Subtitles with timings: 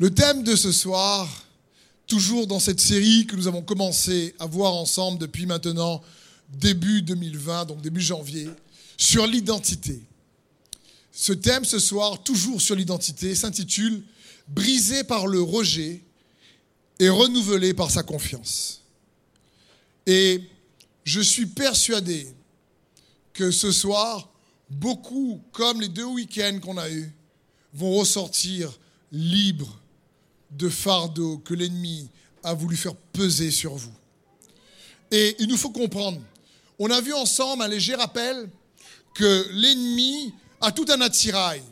[0.00, 1.28] Le thème de ce soir,
[2.06, 6.00] toujours dans cette série que nous avons commencé à voir ensemble depuis maintenant
[6.50, 8.48] début 2020, donc début janvier,
[8.96, 10.00] sur l'identité.
[11.10, 14.04] Ce thème ce soir, toujours sur l'identité, s'intitule
[14.46, 16.00] Brisé par le rejet
[17.00, 18.82] et renouvelé par sa confiance.
[20.06, 20.42] Et
[21.02, 22.28] je suis persuadé
[23.32, 24.30] que ce soir,
[24.70, 27.12] beaucoup, comme les deux week-ends qu'on a eus,
[27.74, 28.78] vont ressortir
[29.10, 29.78] libres
[30.50, 32.08] de fardeau que l'ennemi
[32.42, 33.92] a voulu faire peser sur vous.
[35.10, 36.20] Et il nous faut comprendre,
[36.78, 38.48] on a vu ensemble un léger rappel
[39.14, 41.62] que l'ennemi a tout un attirail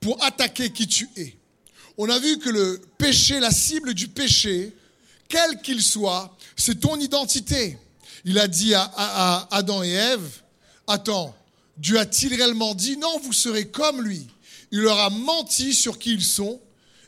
[0.00, 1.36] pour attaquer qui tu es.
[1.96, 4.74] On a vu que le péché, la cible du péché,
[5.28, 7.78] quel qu'il soit, c'est ton identité.
[8.24, 10.42] Il a dit à, Adam et Ève,
[10.86, 11.34] attends,
[11.76, 14.26] Dieu a-t-il réellement dit, non, vous serez comme lui.
[14.70, 16.60] Il leur a menti sur qui ils sont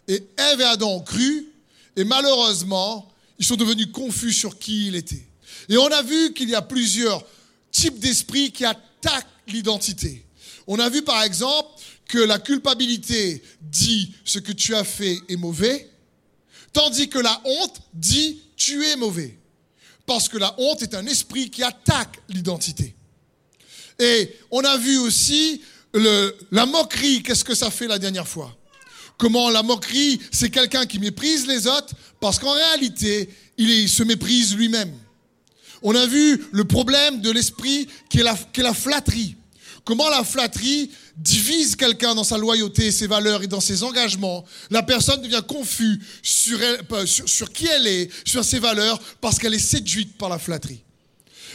[0.08, 1.48] et Ève et Adam ont cru,
[1.96, 5.26] et malheureusement, ils sont devenus confus sur qui il était.
[5.68, 7.24] Et on a vu qu'il y a plusieurs
[7.70, 10.24] types d'esprits qui attaquent l'identité.
[10.66, 11.68] On a vu par exemple
[12.08, 15.90] que la culpabilité dit ce que tu as fait est mauvais,
[16.72, 19.38] tandis que la honte dit tu es mauvais.
[20.06, 22.94] Parce que la honte est un esprit qui attaque l'identité.
[23.98, 25.60] Et on a vu aussi
[25.92, 28.55] le, la moquerie, qu'est-ce que ça fait la dernière fois?
[29.18, 34.54] Comment la moquerie, c'est quelqu'un qui méprise les autres parce qu'en réalité, il, se méprise
[34.54, 34.92] lui-même.
[35.82, 39.36] On a vu le problème de l'esprit qui, est la, flatterie.
[39.84, 44.44] Comment la flatterie divise quelqu'un dans sa loyauté, ses valeurs et dans ses engagements.
[44.70, 46.58] La personne devient confuse sur,
[47.06, 50.82] sur, sur qui elle est, sur ses valeurs, parce qu'elle est séduite par la flatterie.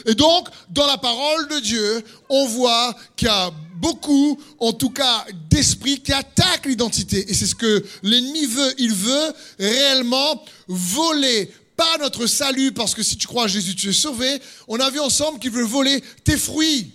[0.05, 3.51] Et donc, dans la parole de Dieu, on voit qu'il y a
[3.81, 7.29] beaucoup, en tout cas, d'esprits qui attaquent l'identité.
[7.29, 8.73] Et c'est ce que l'ennemi veut.
[8.77, 13.93] Il veut réellement voler pas notre salut, parce que si tu crois Jésus, tu es
[13.93, 14.39] sauvé.
[14.67, 16.91] On a vu ensemble qu'il veut voler tes fruits.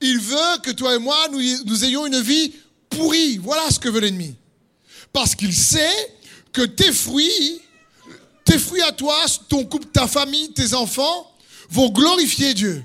[0.00, 2.52] Il veut que toi et moi, nous, nous ayons une vie
[2.88, 3.38] pourrie.
[3.38, 4.34] Voilà ce que veut l'ennemi.
[5.12, 6.14] Parce qu'il sait
[6.52, 7.60] que tes fruits,
[8.44, 9.16] tes fruits à toi,
[9.48, 11.30] ton couple, ta famille, tes enfants,
[11.68, 12.84] vont glorifier Dieu.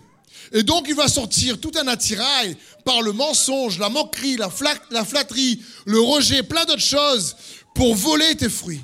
[0.51, 4.49] Et donc il va sortir tout un attirail par le mensonge, la moquerie, la,
[4.91, 7.35] la flatterie, le rejet, plein d'autres choses
[7.73, 8.81] pour voler tes fruits.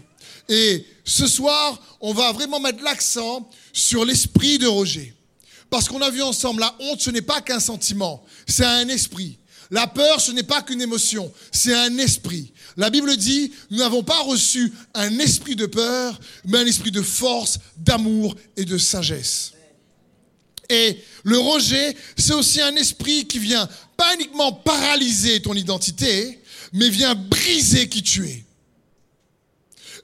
[0.49, 5.13] Et ce soir, on va vraiment mettre l'accent sur l'esprit de rejet.
[5.69, 9.37] Parce qu'on a vu ensemble, la honte, ce n'est pas qu'un sentiment, c'est un esprit.
[9.69, 12.51] La peur, ce n'est pas qu'une émotion, c'est un esprit.
[12.75, 17.01] La Bible dit, nous n'avons pas reçu un esprit de peur, mais un esprit de
[17.01, 19.53] force, d'amour et de sagesse.
[20.71, 23.67] Et le rejet, c'est aussi un esprit qui vient
[23.97, 26.39] pas uniquement paralyser ton identité,
[26.71, 28.45] mais vient briser qui tu es.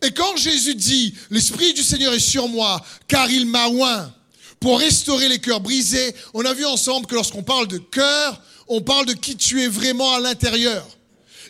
[0.03, 4.13] Et quand Jésus dit, l'Esprit du Seigneur est sur moi, car il m'a oint
[4.59, 8.81] pour restaurer les cœurs brisés, on a vu ensemble que lorsqu'on parle de cœur, on
[8.81, 10.85] parle de qui tu es vraiment à l'intérieur.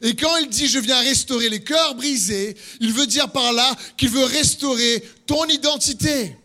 [0.04, 3.76] Et quand il dit je viens restaurer les cœurs brisés, il veut dire par là
[3.98, 6.36] qu'il veut restaurer ton identité.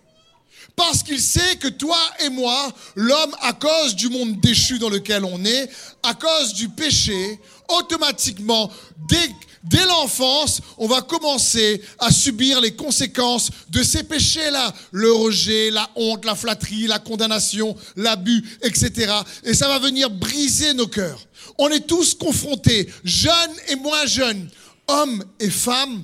[0.84, 5.25] Parce qu'il sait que toi et moi, l'homme, à cause du monde déchu dans lequel
[5.25, 5.70] on est,
[6.03, 7.38] à cause du péché,
[7.69, 8.69] automatiquement,
[9.09, 14.75] dès, l'enfance, on va commencer à subir les conséquences de ces péchés-là.
[14.91, 19.15] Le rejet, la honte, la flatterie, la condamnation, l'abus, etc.
[19.44, 21.25] Et ça va venir briser nos cœurs.
[21.59, 24.50] On est tous confrontés, jeunes et moins jeunes,
[24.88, 26.03] hommes et femmes,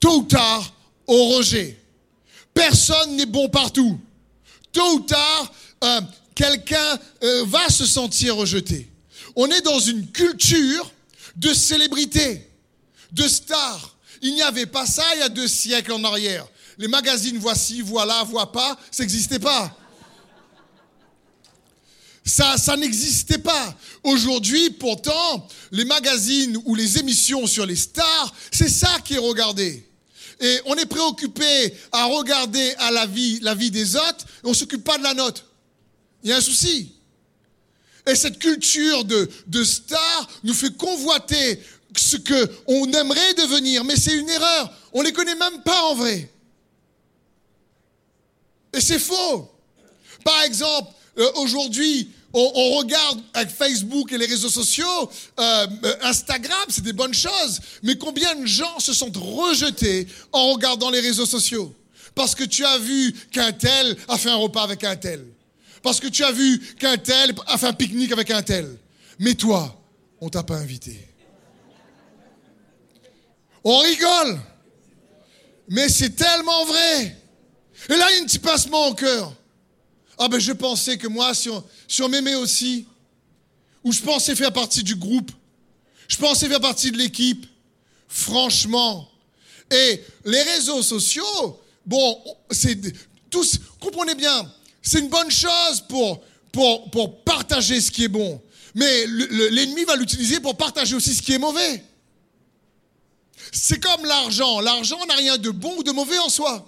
[0.00, 0.72] tôt ou tard,
[1.06, 1.81] au rejet.
[2.54, 3.98] Personne n'est bon partout.
[4.72, 5.52] Tôt ou tard,
[5.84, 6.00] euh,
[6.34, 8.90] quelqu'un euh, va se sentir rejeté.
[9.36, 10.92] On est dans une culture
[11.36, 12.48] de célébrité,
[13.12, 13.96] de stars.
[14.20, 16.46] Il n'y avait pas ça il y a deux siècles en arrière.
[16.78, 19.76] Les magazines voici, voilà, voit pas, ça n'existait pas.
[22.24, 23.74] Ça, ça n'existait pas.
[24.04, 29.88] Aujourd'hui, pourtant, les magazines ou les émissions sur les stars, c'est ça qui est regardé
[30.42, 34.98] et on est préoccupé à regarder à la vie, des autres, et on s'occupe pas
[34.98, 35.46] de la nôtre.
[36.22, 36.92] Il y a un souci.
[38.06, 41.62] Et cette culture de, de star nous fait convoiter
[41.96, 44.76] ce qu'on aimerait devenir, mais c'est une erreur.
[44.92, 46.28] On les connaît même pas en vrai.
[48.72, 49.48] Et c'est faux.
[50.24, 56.64] Par exemple, euh, aujourd'hui, on, regarde avec Facebook et les réseaux sociaux, euh, euh, Instagram,
[56.68, 61.26] c'est des bonnes choses, mais combien de gens se sont rejetés en regardant les réseaux
[61.26, 61.74] sociaux?
[62.14, 65.24] Parce que tu as vu qu'un tel a fait un repas avec un tel.
[65.82, 68.78] Parce que tu as vu qu'un tel a fait un pique-nique avec un tel.
[69.18, 69.82] Mais toi,
[70.20, 71.08] on t'a pas invité.
[73.64, 74.40] On rigole.
[75.68, 77.16] Mais c'est tellement vrai.
[77.88, 79.32] Et là, il y a un petit passement au cœur.
[80.24, 82.86] Ah ben je pensais que moi, si on, m'aimait aussi,
[83.82, 85.32] ou je pensais faire partie du groupe,
[86.06, 87.44] je pensais faire partie de l'équipe,
[88.06, 89.10] franchement.
[89.68, 92.22] Et les réseaux sociaux, bon,
[92.52, 92.78] c'est
[93.30, 94.48] tous, comprenez bien,
[94.80, 96.22] c'est une bonne chose pour,
[96.52, 98.40] pour, pour partager ce qui est bon.
[98.76, 101.82] Mais l'ennemi va l'utiliser pour partager aussi ce qui est mauvais.
[103.50, 104.60] C'est comme l'argent.
[104.60, 106.64] L'argent n'a rien de bon ou de mauvais en soi.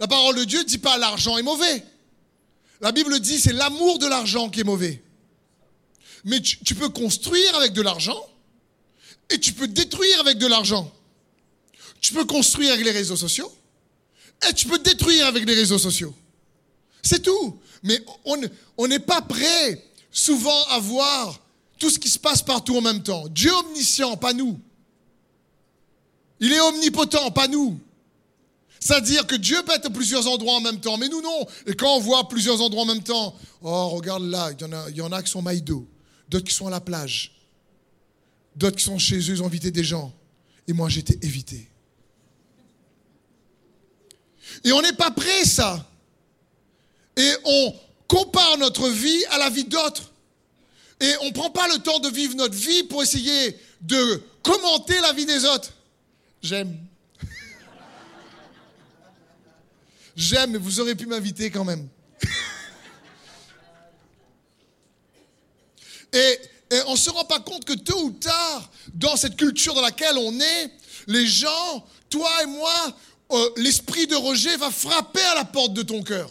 [0.00, 1.84] La parole de Dieu ne dit pas l'argent est mauvais.
[2.80, 5.02] La Bible dit c'est l'amour de l'argent qui est mauvais.
[6.24, 8.20] Mais tu, peux construire avec de l'argent
[9.30, 10.92] et tu peux détruire avec de l'argent.
[12.00, 13.52] Tu peux construire avec les réseaux sociaux
[14.48, 16.14] et tu peux détruire avec les réseaux sociaux.
[17.02, 17.58] C'est tout.
[17.82, 18.00] Mais
[18.76, 21.40] on n'est pas prêt souvent à voir
[21.78, 23.28] tout ce qui se passe partout en même temps.
[23.28, 24.58] Dieu omniscient, pas nous.
[26.40, 27.78] Il est omnipotent, pas nous.
[28.80, 31.46] C'est-à-dire que Dieu peut être à plusieurs endroits en même temps, mais nous non.
[31.66, 34.72] Et quand on voit plusieurs endroits en même temps, oh regarde là, il y en
[34.72, 35.86] a, y en a qui sont maïdo,
[36.28, 37.32] d'autres qui sont à la plage,
[38.54, 40.12] d'autres qui sont chez eux, ils ont invité des gens.
[40.66, 41.68] Et moi j'étais évité.
[44.64, 45.88] Et on n'est pas prêt ça.
[47.16, 47.74] Et on
[48.06, 50.12] compare notre vie à la vie d'autres.
[51.00, 54.98] Et on ne prend pas le temps de vivre notre vie pour essayer de commenter
[55.00, 55.72] la vie des autres.
[56.42, 56.76] J'aime.
[60.18, 61.88] J'aime, mais vous auriez pu m'inviter quand même.
[66.12, 66.38] et,
[66.86, 70.18] on ne se rend pas compte que tôt ou tard, dans cette culture dans laquelle
[70.18, 70.72] on est,
[71.06, 72.98] les gens, toi et moi,
[73.30, 76.28] euh, l'esprit de rejet va frapper à la porte de ton cœur.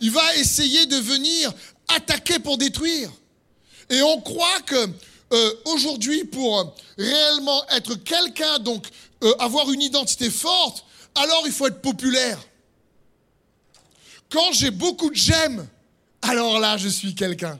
[0.00, 1.52] Il va essayer de venir
[1.88, 3.10] attaquer pour détruire.
[3.90, 4.88] Et on croit que
[5.34, 8.88] euh, aujourd'hui, pour réellement être quelqu'un, donc
[9.22, 12.38] euh, avoir une identité forte, alors il faut être populaire.
[14.34, 15.64] Quand j'ai beaucoup de j'aime,
[16.20, 17.56] alors là, je suis quelqu'un.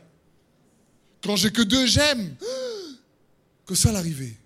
[1.23, 2.35] Quand j'ai que deux j'aime,
[3.65, 4.37] que ça l'arrivée.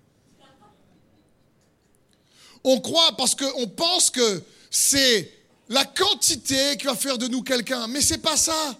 [2.63, 5.33] On croit parce qu'on pense que c'est
[5.69, 8.77] la quantité qui va faire de nous quelqu'un, mais c'est pas ça.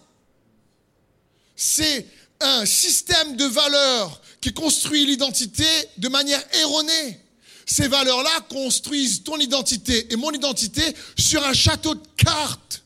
[1.55, 2.05] C'est
[2.41, 5.65] un système de valeurs qui construit l'identité
[5.97, 7.19] de manière erronée.
[7.65, 10.83] Ces valeurs-là construisent ton identité et mon identité
[11.17, 12.83] sur un château de cartes.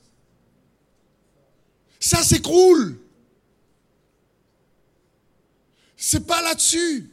[2.04, 3.00] Ça s'écroule.
[5.96, 7.10] C'est pas là-dessus.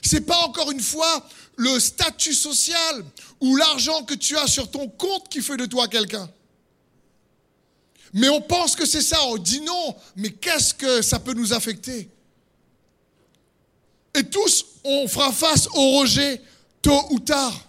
[0.00, 3.04] C'est pas encore une fois le statut social
[3.40, 6.30] ou l'argent que tu as sur ton compte qui fait de toi quelqu'un.
[8.12, 11.52] Mais on pense que c'est ça, on dit non, mais qu'est-ce que ça peut nous
[11.52, 12.08] affecter?
[14.14, 16.40] Et tous, on fera face au rejet
[16.80, 17.60] tôt ou tard.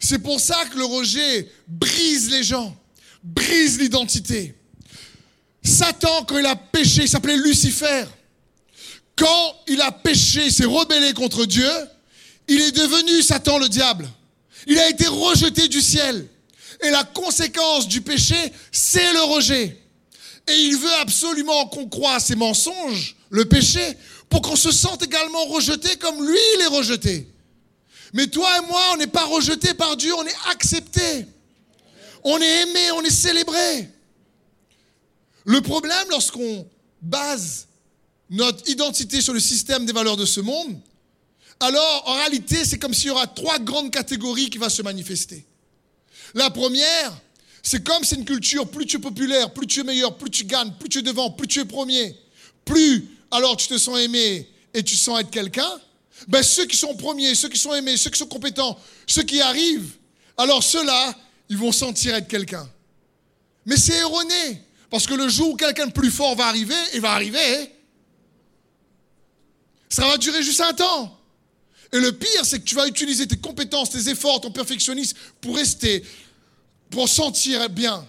[0.00, 2.76] C'est pour ça que le rejet brise les gens,
[3.24, 4.54] brise l'identité.
[5.62, 8.04] Satan, quand il a péché, il s'appelait Lucifer.
[9.16, 11.70] Quand il a péché, s'est rebellé contre Dieu,
[12.46, 14.08] il est devenu Satan le diable.
[14.66, 16.28] Il a été rejeté du ciel.
[16.82, 18.36] Et la conséquence du péché,
[18.70, 19.80] c'est le rejet.
[20.46, 23.80] Et il veut absolument qu'on croie à ses mensonges, le péché,
[24.28, 27.28] pour qu'on se sente également rejeté comme lui, il est rejeté.
[28.12, 31.26] Mais toi et moi, on n'est pas rejeté par Dieu, on est accepté.
[32.24, 33.88] On est aimé, on est célébré.
[35.44, 36.66] Le problème lorsqu'on
[37.02, 37.68] base
[38.30, 40.80] notre identité sur le système des valeurs de ce monde,
[41.60, 45.44] alors en réalité, c'est comme s'il y aura trois grandes catégories qui vont se manifester.
[46.34, 47.12] La première,
[47.62, 50.44] c'est comme c'est une culture, plus tu es populaire, plus tu es meilleur, plus tu
[50.44, 52.16] gagnes, plus tu es devant, plus tu es premier,
[52.64, 55.70] plus alors tu te sens aimé et tu sens être quelqu'un.
[56.28, 59.40] Ben, ceux qui sont premiers, ceux qui sont aimés, ceux qui sont compétents, ceux qui
[59.40, 59.92] arrivent,
[60.36, 61.14] alors ceux-là,
[61.48, 62.68] ils vont sentir être quelqu'un.
[63.66, 67.00] Mais c'est erroné, parce que le jour où quelqu'un de plus fort va arriver, il
[67.00, 67.70] va arriver,
[69.88, 71.20] ça va durer juste un temps.
[71.92, 75.56] Et le pire, c'est que tu vas utiliser tes compétences, tes efforts, ton perfectionnisme pour
[75.56, 76.04] rester,
[76.90, 78.04] pour sentir bien.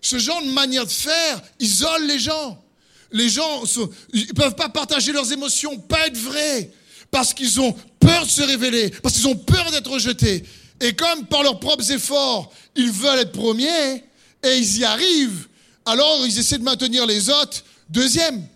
[0.00, 2.64] Ce genre de manière de faire isole les gens.
[3.12, 6.70] Les gens ne peuvent pas partager leurs émotions, pas être vrais,
[7.10, 10.44] parce qu'ils ont peur de se révéler, parce qu'ils ont peur d'être rejetés.
[10.80, 14.04] Et comme par leurs propres efforts, ils veulent être premiers,
[14.42, 15.48] et ils y arrivent,
[15.84, 18.46] alors ils essaient de maintenir les autres deuxième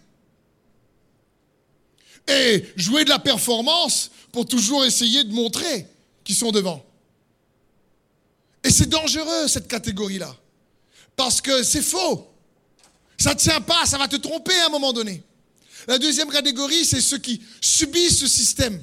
[2.29, 5.87] et jouer de la performance pour toujours essayer de montrer
[6.25, 6.85] qu'ils sont devant.
[8.65, 10.37] Et c'est dangereux, cette catégorie-là.
[11.17, 12.29] Parce que c'est faux.
[13.19, 15.23] Ça ne tient pas, ça va te tromper à un moment donné.
[15.89, 18.81] La deuxième catégorie, c'est ceux qui subissent ce système.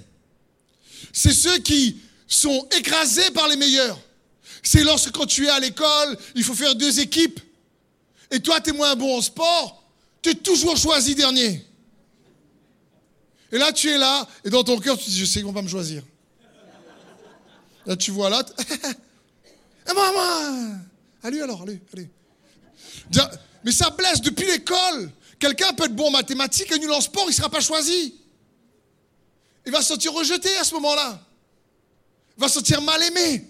[1.13, 4.00] c'est ceux qui sont écrasés par les meilleurs.
[4.64, 7.40] C'est lorsque quand tu es à l'école, il faut faire deux équipes.
[8.32, 9.84] Et toi, tu moins bon en sport,
[10.22, 11.66] tu es toujours choisi dernier.
[13.52, 15.64] Et là, tu es là, et dans ton cœur, tu dis, je sais qu'on va
[15.64, 16.04] me choisir.
[17.86, 18.44] Là, tu vois là.
[19.90, 20.52] Et moi, moi.
[21.24, 22.10] Allez alors, allez, allez.
[23.64, 25.12] Mais ça blesse depuis l'école.
[25.40, 28.14] Quelqu'un peut être bon en mathématiques et nul en sport, il ne sera pas choisi.
[29.66, 31.20] Il va se sentir rejeté à ce moment-là.
[32.39, 33.46] Va se sentir mal aimé.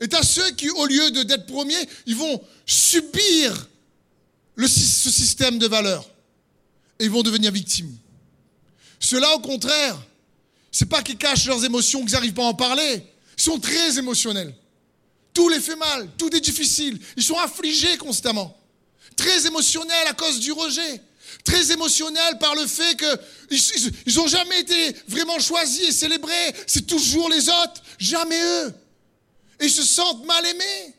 [0.00, 3.68] Et as ceux qui, au lieu d'être premiers, ils vont subir
[4.56, 6.08] ce système de valeurs.
[6.98, 7.96] Et ils vont devenir victimes.
[8.98, 9.96] Ceux-là, au contraire,
[10.72, 13.02] c'est pas qu'ils cachent leurs émotions, qu'ils n'arrivent pas à en parler.
[13.36, 14.54] Ils sont très émotionnels.
[15.32, 16.98] Tout les fait mal, tout est difficile.
[17.16, 18.56] Ils sont affligés constamment.
[19.16, 21.00] Très émotionnels à cause du rejet.
[21.44, 26.54] Très émotionnels par le fait qu'ils n'ont jamais été vraiment choisis et célébrés.
[26.66, 28.74] C'est toujours les autres, jamais eux.
[29.60, 30.94] Ils se sentent mal aimés.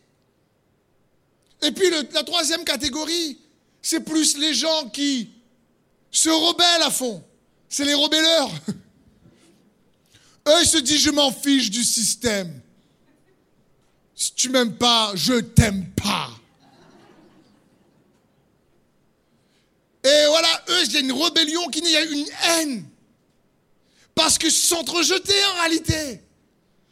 [1.62, 3.38] Et puis la troisième catégorie,
[3.82, 5.30] c'est plus les gens qui
[6.12, 7.24] se rebellent à fond.
[7.68, 8.52] C'est les rebelleurs.
[10.48, 12.62] Eux, ils se disent, je m'en fiche du système.
[14.16, 16.32] Si tu m'aimes pas, je t'aime pas.
[20.04, 22.86] Et voilà, eux, il y a une rébellion qui n'y a une haine.
[24.16, 26.22] Parce qu'ils sont rejetés en réalité.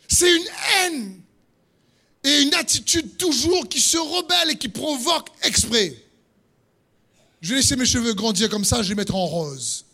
[0.08, 1.22] C'est une haine.
[2.24, 5.96] Et une attitude toujours qui se rebelle et qui provoque exprès.
[7.42, 9.86] Je vais laisser mes cheveux grandir comme ça, je les mettrai en rose.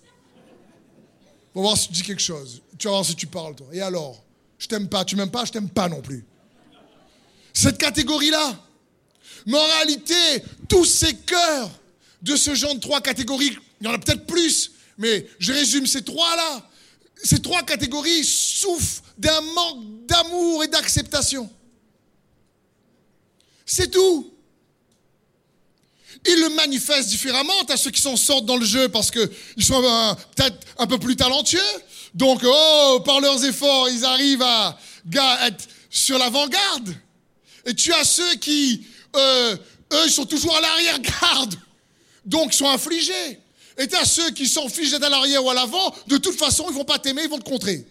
[1.54, 2.62] On va voir si tu dis quelque chose.
[2.80, 3.68] Tu vas voir si tu parles, toi.
[3.72, 4.24] Et alors?
[4.58, 5.06] Je t'aime pas.
[5.06, 5.46] Tu m'aimes pas?
[5.46, 6.26] Je t'aime pas non plus.
[7.54, 8.58] Cette catégorie-là.
[9.46, 10.16] Mais en réalité,
[10.68, 11.70] tous ces cœurs
[12.24, 15.86] de ce genre de trois catégories, il y en a peut-être plus, mais je résume
[15.86, 16.68] ces trois-là.
[17.24, 21.50] Ces trois catégories souffrent d'un manque d'amour et d'acceptation.
[23.66, 24.34] C'est tout.
[26.26, 27.54] Ils le manifestent différemment.
[27.70, 29.82] à ceux qui s'en sortent dans le jeu parce qu'ils sont
[30.36, 31.60] peut-être un peu plus talentueux.
[32.14, 34.78] Donc, oh, par leurs efforts, ils arrivent à,
[35.48, 36.96] être sur l'avant-garde.
[37.66, 39.58] Et tu as ceux qui, euh,
[39.94, 41.56] eux, sont toujours à l'arrière-garde.
[42.26, 43.40] Donc, sont affligés.
[43.78, 45.94] Et as ceux qui fichent d'être à l'arrière ou à l'avant.
[46.08, 47.86] De toute façon, ils vont pas t'aimer, ils vont te contrer.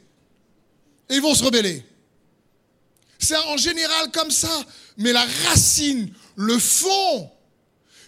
[1.09, 1.85] Et ils vont se rebeller.
[3.19, 4.65] C'est en général comme ça.
[4.97, 7.31] Mais la racine, le fond,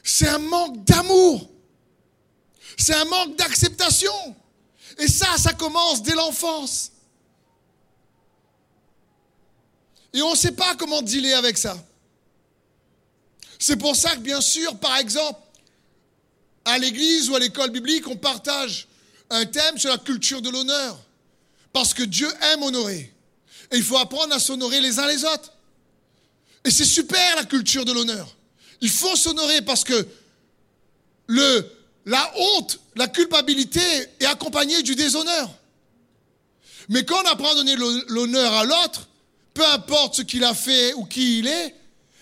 [0.02, 1.50] c'est un manque d'amour.
[2.76, 4.12] C'est un manque d'acceptation.
[4.99, 6.93] Et ça, ça commence dès l'enfance.
[10.12, 11.76] Et on ne sait pas comment dealer avec ça.
[13.59, 15.40] C'est pour ça que, bien sûr, par exemple,
[16.64, 18.88] à l'église ou à l'école biblique, on partage
[19.30, 20.99] un thème sur la culture de l'honneur.
[21.73, 23.12] Parce que Dieu aime honorer.
[23.71, 25.52] Et il faut apprendre à s'honorer les uns les autres.
[26.64, 28.35] Et c'est super la culture de l'honneur.
[28.80, 30.06] Il faut s'honorer parce que
[31.26, 31.66] le,
[32.06, 33.80] la honte, la culpabilité
[34.21, 35.50] est accompagnée du déshonneur.
[36.88, 37.76] Mais quand on apprend à donner
[38.09, 39.09] l'honneur à l'autre,
[39.52, 41.75] peu importe ce qu'il a fait ou qui il est,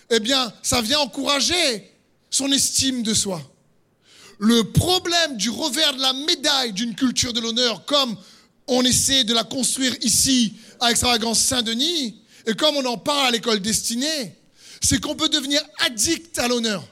[0.09, 1.91] eh bien, ça vient encourager
[2.29, 3.41] son estime de soi.
[4.39, 8.15] Le problème du revers de la médaille d'une culture de l'honneur, comme
[8.67, 13.31] on essaie de la construire ici à Extravagance Saint-Denis, et comme on en parle à
[13.31, 14.35] l'école destinée,
[14.81, 16.83] c'est qu'on peut devenir addict à l'honneur.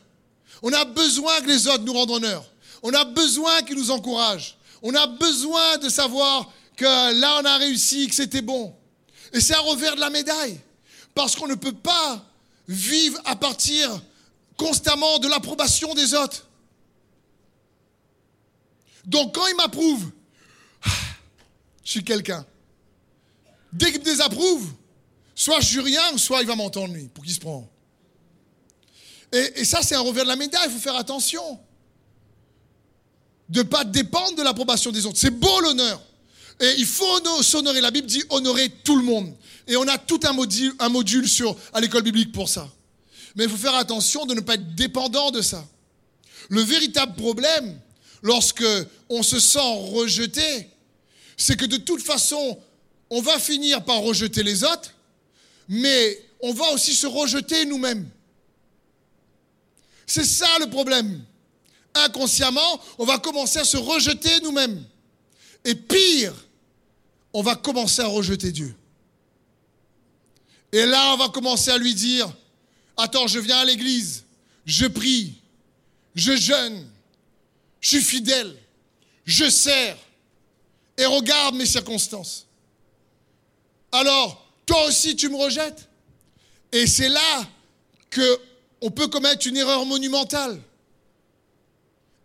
[0.61, 2.45] On a besoin que les autres nous rendent honneur.
[2.83, 4.55] On a besoin qu'ils nous encouragent.
[4.81, 8.73] On a besoin de savoir que là, on a réussi, que c'était bon.
[9.33, 10.59] Et c'est un revers de la médaille.
[11.13, 12.23] Parce qu'on ne peut pas
[12.67, 13.89] vivre à partir
[14.57, 16.45] constamment de l'approbation des autres.
[19.05, 20.11] Donc quand il m'approuve,
[21.83, 22.45] je suis quelqu'un.
[23.73, 24.69] Dès qu'il me désapprouve,
[25.35, 27.69] soit je suis rien, soit il va m'entendre lui, pour qu'il se prend.
[29.31, 31.59] Et, ça, c'est un revers de la médaille, il faut faire attention.
[33.47, 35.17] De ne pas dépendre de l'approbation des autres.
[35.17, 36.01] C'est beau l'honneur.
[36.59, 37.81] Et il faut s'honorer.
[37.81, 39.33] La Bible dit honorer tout le monde.
[39.67, 40.73] Et on a tout un module,
[41.73, 42.69] à l'école biblique pour ça.
[43.35, 45.65] Mais il faut faire attention de ne pas être dépendant de ça.
[46.49, 47.79] Le véritable problème,
[48.21, 48.65] lorsque
[49.09, 49.59] on se sent
[49.91, 50.69] rejeté,
[51.37, 52.59] c'est que de toute façon,
[53.09, 54.93] on va finir par rejeter les autres,
[55.67, 58.09] mais on va aussi se rejeter nous-mêmes.
[60.05, 61.23] C'est ça le problème.
[61.93, 64.83] Inconsciemment, on va commencer à se rejeter nous-mêmes.
[65.65, 66.33] Et pire,
[67.33, 68.75] on va commencer à rejeter Dieu.
[70.71, 72.31] Et là, on va commencer à lui dire,
[72.97, 74.23] attends, je viens à l'église,
[74.65, 75.35] je prie,
[76.15, 76.89] je jeûne,
[77.81, 78.55] je suis fidèle,
[79.25, 79.97] je sers,
[80.97, 82.47] et regarde mes circonstances.
[83.91, 85.89] alors toi aussi tu me rejettes.
[86.71, 87.49] Et c'est là
[88.09, 88.39] que
[88.81, 90.61] on peut commettre une erreur monumentale.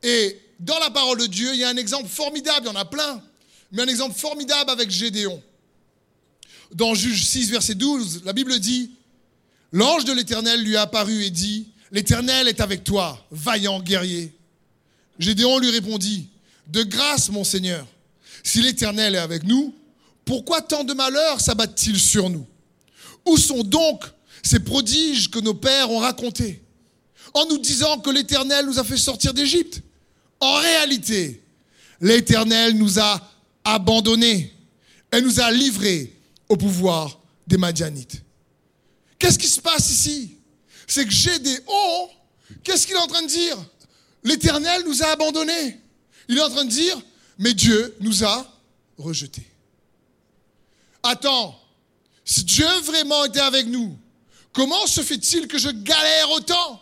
[0.03, 2.77] Et dans la parole de Dieu, il y a un exemple formidable, il y en
[2.77, 3.23] a plein,
[3.73, 5.43] mais un exemple formidable avec Gédéon.
[6.73, 8.93] Dans Juge 6, verset 12, la Bible dit,
[9.73, 14.36] L'ange de l'Éternel lui a apparu et dit, L'Éternel est avec toi, vaillant guerrier.
[15.19, 16.29] Gédéon lui répondit,
[16.67, 17.87] De grâce, mon Seigneur,
[18.43, 19.75] si l'Éternel est avec nous,
[20.25, 22.47] pourquoi tant de malheurs s'abattent-ils sur nous?
[23.25, 24.05] Où sont donc
[24.43, 26.63] ces prodiges que nos pères ont racontés?
[27.35, 29.83] En nous disant que l'Éternel nous a fait sortir d'Égypte
[30.41, 31.43] En réalité,
[32.01, 33.21] l'Éternel nous a
[33.65, 34.53] abandonnés
[35.13, 36.13] et nous a livrés
[36.49, 38.23] au pouvoir des Madianites.
[39.19, 40.37] Qu'est-ce qui se passe ici?
[40.87, 42.09] C'est que Gédéon,
[42.63, 43.57] qu'est-ce qu'il est en train de dire?
[44.27, 45.81] L'Éternel nous a abandonnés.
[46.29, 47.01] Il est en train de dire,
[47.39, 48.45] mais Dieu nous a
[48.99, 49.47] rejetés.
[51.01, 51.57] Attends,
[52.25, 53.97] si Dieu vraiment était avec nous,
[54.53, 56.81] comment se fait-il que je galère autant?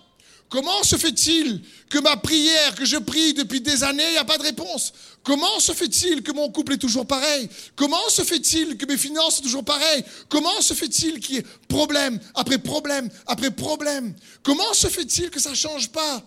[0.49, 4.25] Comment se fait-il que ma prière, que je prie depuis des années, il n'y a
[4.25, 4.95] pas de réponse?
[5.23, 7.51] Comment se fait-il que mon couple est toujours pareil?
[7.77, 10.05] Comment se fait-il que mes finances sont toujours pareilles?
[10.31, 14.15] Comment se fait-il qu'il y ait problème après problème après problème?
[14.43, 16.25] Comment se fait-il que ça ne change pas?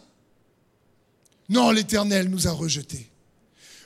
[1.50, 3.10] Non, l'Éternel nous a rejetés.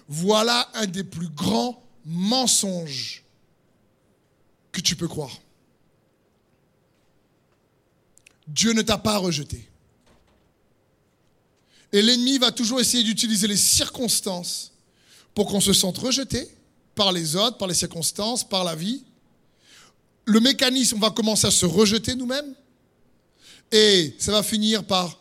[0.08, 3.24] Voilà un des plus grands mensonges
[4.72, 5.40] que tu peux croire.
[8.48, 9.68] Dieu ne t'a pas rejeté.
[11.94, 14.72] Et l'ennemi va toujours essayer d'utiliser les circonstances
[15.34, 16.50] pour qu'on se sente rejeté
[16.96, 19.04] par les autres, par les circonstances, par la vie.
[20.26, 22.54] Le mécanisme va commencer à se rejeter nous-mêmes
[23.72, 25.20] et ça va finir par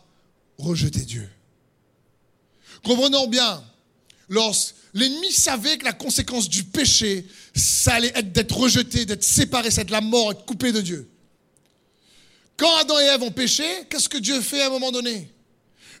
[0.57, 1.29] rejeter Dieu.
[2.83, 3.63] Comprenons bien,
[4.29, 9.71] lorsque l'ennemi savait que la conséquence du péché, ça allait être d'être rejeté, d'être séparé,
[9.71, 11.09] c'est la mort, être coupé de Dieu.
[12.57, 15.31] Quand Adam et Ève ont péché, qu'est-ce que Dieu fait à un moment donné?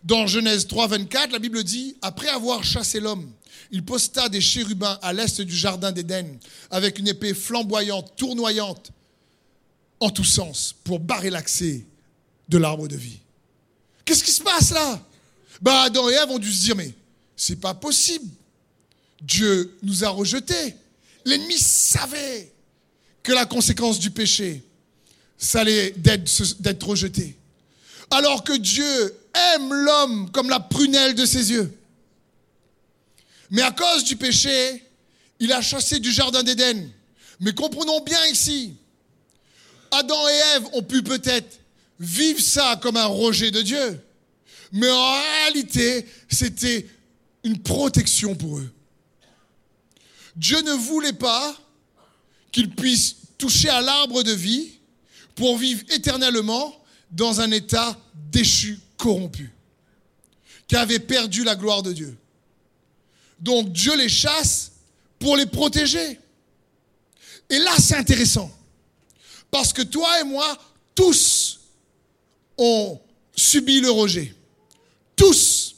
[0.03, 3.31] Dans Genèse 3, 24, la Bible dit, après avoir chassé l'homme,
[3.71, 6.37] il posta des chérubins à l'est du jardin d'Éden
[6.69, 8.91] avec une épée flamboyante, tournoyante,
[9.99, 11.85] en tous sens, pour barrer l'accès
[12.49, 13.19] de l'arbre de vie.
[14.03, 14.99] Qu'est-ce qui se passe là?
[15.61, 16.91] Bah, Adam et Ève ont dû se dire, mais
[17.35, 18.27] c'est pas possible.
[19.21, 20.75] Dieu nous a rejetés.
[21.25, 22.51] L'ennemi savait
[23.21, 24.63] que la conséquence du péché,
[25.37, 27.37] ça allait d'être rejeté.
[28.09, 31.71] Alors que Dieu aime l'homme comme la prunelle de ses yeux.
[33.51, 34.83] Mais à cause du péché,
[35.39, 36.89] il a chassé du jardin d'Éden.
[37.39, 38.75] Mais comprenons bien ici,
[39.91, 41.59] Adam et Ève ont pu peut-être
[41.99, 43.99] vivre ça comme un rejet de Dieu.
[44.71, 46.87] Mais en réalité, c'était
[47.43, 48.71] une protection pour eux.
[50.35, 51.55] Dieu ne voulait pas
[52.51, 54.71] qu'ils puissent toucher à l'arbre de vie
[55.35, 56.75] pour vivre éternellement
[57.09, 57.97] dans un état
[58.31, 59.51] déchu, corrompu,
[60.67, 62.17] qui avait perdu la gloire de Dieu.
[63.39, 64.71] Donc Dieu les chasse
[65.19, 66.19] pour les protéger.
[67.49, 68.49] Et là, c'est intéressant.
[69.49, 70.57] Parce que toi et moi,
[70.95, 71.59] tous
[72.57, 72.99] ont
[73.35, 74.33] subi le rejet.
[75.21, 75.75] Tous.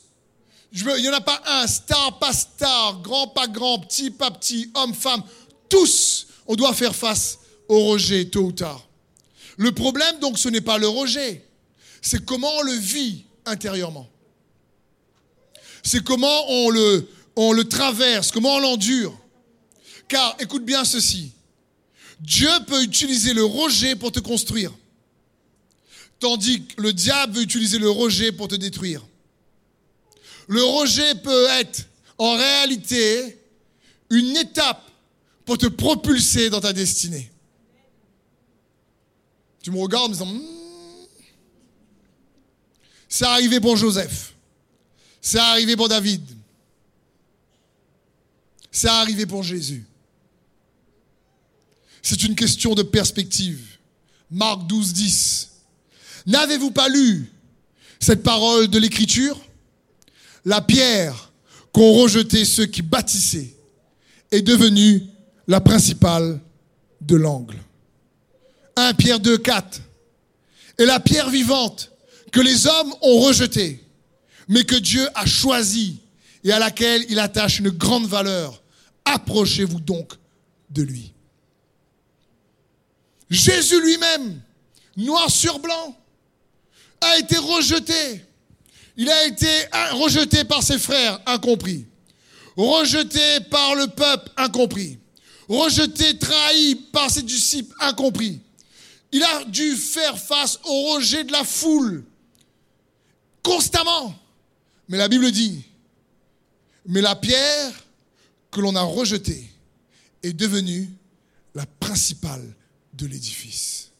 [0.71, 4.71] il n'y en a pas un, star, pas star, grand, pas grand, petit, pas petit,
[4.73, 5.21] homme, femme.
[5.67, 8.87] Tous, on doit faire face au rejet tôt ou tard.
[9.57, 11.45] Le problème, donc, ce n'est pas le rejet.
[12.01, 14.07] C'est comment on le vit intérieurement.
[15.83, 19.13] C'est comment on le, on le traverse, comment on l'endure.
[20.07, 21.33] Car écoute bien ceci.
[22.21, 24.71] Dieu peut utiliser le rejet pour te construire,
[26.21, 29.01] tandis que le diable veut utiliser le rejet pour te détruire.
[30.47, 33.39] Le rejet peut être en réalité
[34.09, 34.89] une étape
[35.45, 37.29] pour te propulser dans ta destinée.
[39.61, 41.07] Tu me regardes en me disant, hmm,
[43.07, 44.33] c'est arrivé pour Joseph,
[45.21, 46.21] c'est arrivé pour David,
[48.71, 49.85] c'est arrivé pour Jésus.
[52.01, 53.77] C'est une question de perspective.
[54.29, 55.51] Marc 12, 10.
[56.25, 57.31] N'avez-vous pas lu
[57.99, 59.39] cette parole de l'Écriture?
[60.45, 61.31] La pierre
[61.71, 63.55] qu'ont rejeté ceux qui bâtissaient
[64.31, 65.03] est devenue
[65.47, 66.39] la principale
[67.01, 67.57] de l'angle.
[68.75, 69.81] 1 Pierre 2, 4.
[70.79, 71.91] Et la pierre vivante
[72.31, 73.83] que les hommes ont rejetée,
[74.47, 75.99] mais que Dieu a choisie
[76.43, 78.63] et à laquelle il attache une grande valeur,
[79.05, 80.13] Approchez-vous donc
[80.69, 81.13] de lui.
[83.29, 84.41] Jésus lui-même,
[84.97, 85.97] noir sur blanc,
[87.01, 88.25] a été rejeté.
[88.95, 89.47] Il a été
[89.93, 91.85] rejeté par ses frères, incompris.
[92.55, 94.99] Rejeté par le peuple, incompris.
[95.47, 98.39] rejeté, trahi par ses disciples, incompris.
[99.11, 102.03] Il a dû faire face au rejet de la foule,
[103.41, 104.15] constamment.
[104.87, 105.63] Mais la Bible dit,
[106.85, 107.73] mais la pierre
[108.51, 109.49] que l'on a rejetée
[110.21, 110.89] est devenue
[111.55, 112.55] la principale
[112.93, 113.91] de l'édifice.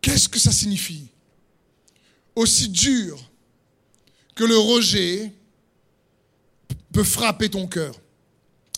[0.00, 1.11] Qu'est-ce que ça signifie?
[2.34, 3.18] Aussi dur
[4.34, 5.32] que le rejet
[6.92, 7.94] peut frapper ton cœur.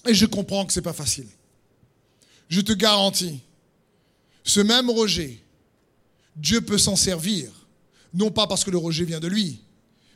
[0.06, 1.28] Et je comprends que ce n'est pas facile.
[2.48, 3.40] Je te garantis,
[4.42, 5.38] ce même rejet,
[6.36, 7.50] Dieu peut s'en servir,
[8.12, 9.62] non pas parce que le rejet vient de lui,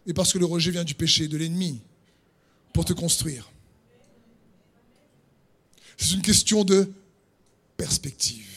[0.07, 1.81] mais parce que le rejet vient du péché, de l'ennemi,
[2.73, 3.51] pour te construire.
[5.97, 6.93] C'est une question de
[7.77, 8.48] perspective.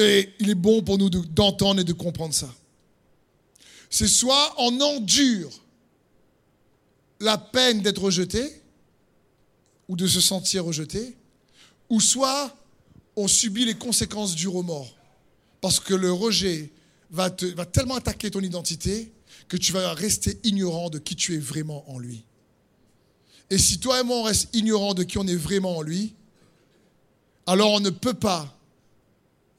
[0.00, 2.52] Et il est bon pour nous d'entendre et de comprendre ça.
[3.90, 5.50] C'est soit on endure
[7.20, 8.62] la peine d'être rejeté
[9.88, 11.16] ou de se sentir rejeté,
[11.88, 12.56] ou soit
[13.16, 14.94] on subit les conséquences du remords.
[15.60, 16.70] Parce que le rejet
[17.10, 19.12] va, va tellement attaquer ton identité
[19.48, 22.24] que tu vas rester ignorant de qui tu es vraiment en lui.
[23.50, 26.14] Et si toi et moi on reste ignorant de qui on est vraiment en lui,
[27.46, 28.56] alors on ne peut pas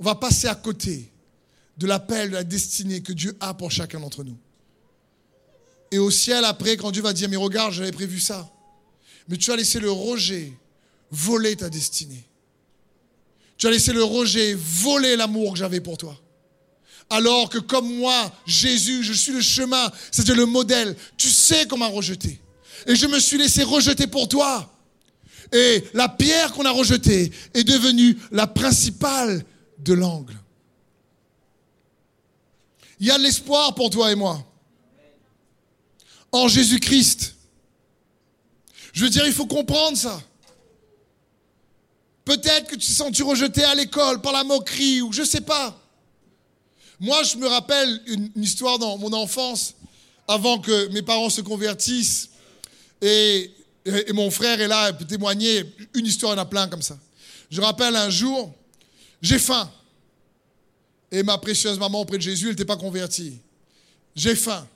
[0.01, 1.11] on va passer à côté
[1.77, 4.35] de l'appel, de la destinée que Dieu a pour chacun d'entre nous.
[5.91, 8.51] Et au ciel, après, quand Dieu va dire, mais regarde, j'avais prévu ça.
[9.27, 10.53] Mais tu as laissé le rejet
[11.11, 12.23] voler ta destinée.
[13.57, 16.19] Tu as laissé le rejet voler l'amour que j'avais pour toi.
[17.11, 21.91] Alors que comme moi, Jésus, je suis le chemin, c'est-à-dire le modèle, tu sais comment
[21.91, 22.41] rejeter.
[22.87, 24.67] Et je me suis laissé rejeter pour toi.
[25.53, 29.45] Et la pierre qu'on a rejetée est devenue la principale
[29.83, 30.37] de l'angle.
[32.99, 34.45] Il y a de l'espoir pour toi et moi.
[36.31, 37.35] En Jésus-Christ.
[38.93, 40.21] Je veux dire, il faut comprendre ça.
[42.25, 45.77] Peut-être que tu te sens rejeté à l'école par la moquerie ou je sais pas.
[46.99, 49.73] Moi, je me rappelle une, histoire dans mon enfance,
[50.27, 52.29] avant que mes parents se convertissent.
[53.01, 53.51] Et,
[53.85, 55.65] et, mon frère est là, il peut témoigner.
[55.95, 56.99] Une histoire, il y en a plein comme ça.
[57.49, 58.53] Je rappelle un jour,
[59.21, 59.71] j'ai faim.
[61.11, 63.39] Et ma précieuse maman auprès de Jésus, elle n'était pas convertie.
[64.15, 64.67] J'ai faim.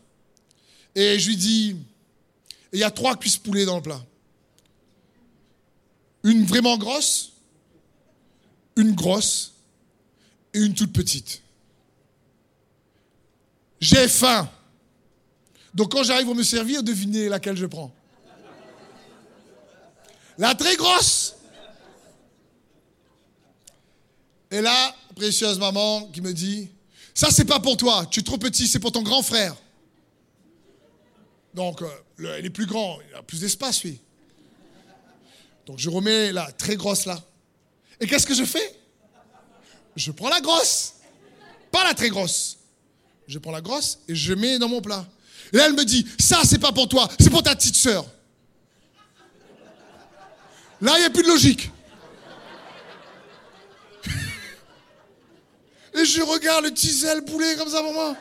[0.93, 1.75] Et je lui dis,
[2.71, 4.03] il y a trois cuisses poulées dans le plat.
[6.23, 7.33] Une vraiment grosse,
[8.75, 9.53] une grosse
[10.53, 11.41] et une toute petite.
[13.79, 14.49] J'ai faim.
[15.73, 17.93] Donc quand j'arrive à me servir, devinez laquelle je prends.
[20.37, 21.34] La très grosse.
[24.51, 26.69] Et là, précieuse maman qui me dit,
[27.13, 29.55] ça c'est pas pour toi, tu es trop petit, c'est pour ton grand frère.
[31.53, 33.99] Donc, euh, il est plus grand, il a plus d'espace, lui.
[35.65, 37.19] Donc, je remets la très grosse là.
[37.99, 38.77] Et qu'est-ce que je fais?
[39.95, 40.95] Je prends la grosse,
[41.71, 42.57] pas la très grosse.
[43.27, 45.05] Je prends la grosse et je mets dans mon plat.
[45.51, 48.05] Et là, elle me dit, ça, c'est pas pour toi, c'est pour ta petite sœur.
[50.81, 51.71] Là, il n'y a plus de logique.
[55.97, 58.17] Et je regarde le tisel bouler comme ça, maman.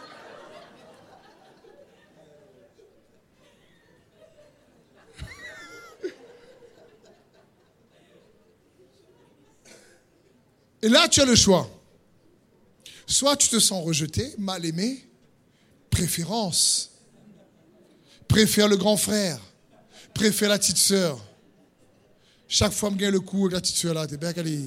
[10.83, 11.69] Et là, tu as le choix.
[13.07, 15.09] Soit tu te sens rejeté, mal aimé,
[15.91, 16.91] préférence.
[18.29, 19.41] Préfère le grand frère,
[20.15, 21.19] préfère la petite sœur.
[22.47, 24.61] Chaque fois, me gagne le coup avec la petite sœur là, t'es bien calé.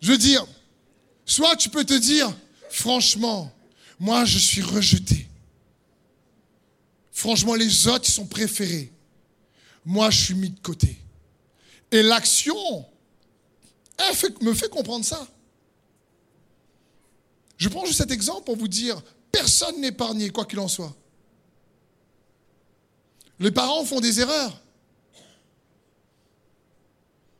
[0.00, 0.46] Je veux dire,
[1.24, 2.32] soit tu peux te dire,
[2.70, 3.52] franchement,
[3.98, 5.28] moi je suis rejeté.
[7.18, 8.92] Franchement, les autres, sont préférés.
[9.84, 10.96] Moi, je suis mis de côté.
[11.90, 12.86] Et l'action
[14.40, 15.26] me fait comprendre ça.
[17.56, 20.94] Je prends juste cet exemple pour vous dire, personne n'est épargné, quoi qu'il en soit.
[23.40, 24.62] Les parents font des erreurs.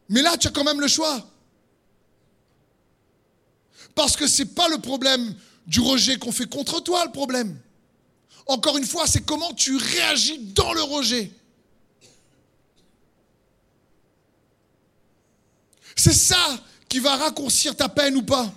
[0.08, 1.24] Mais là, tu as quand même le choix.
[3.98, 5.34] Parce que ce n'est pas le problème
[5.66, 7.58] du rejet qu'on fait contre toi le problème.
[8.46, 11.32] Encore une fois, c'est comment tu réagis dans le rejet.
[15.96, 18.54] C'est ça qui va raccourcir ta peine ou pas.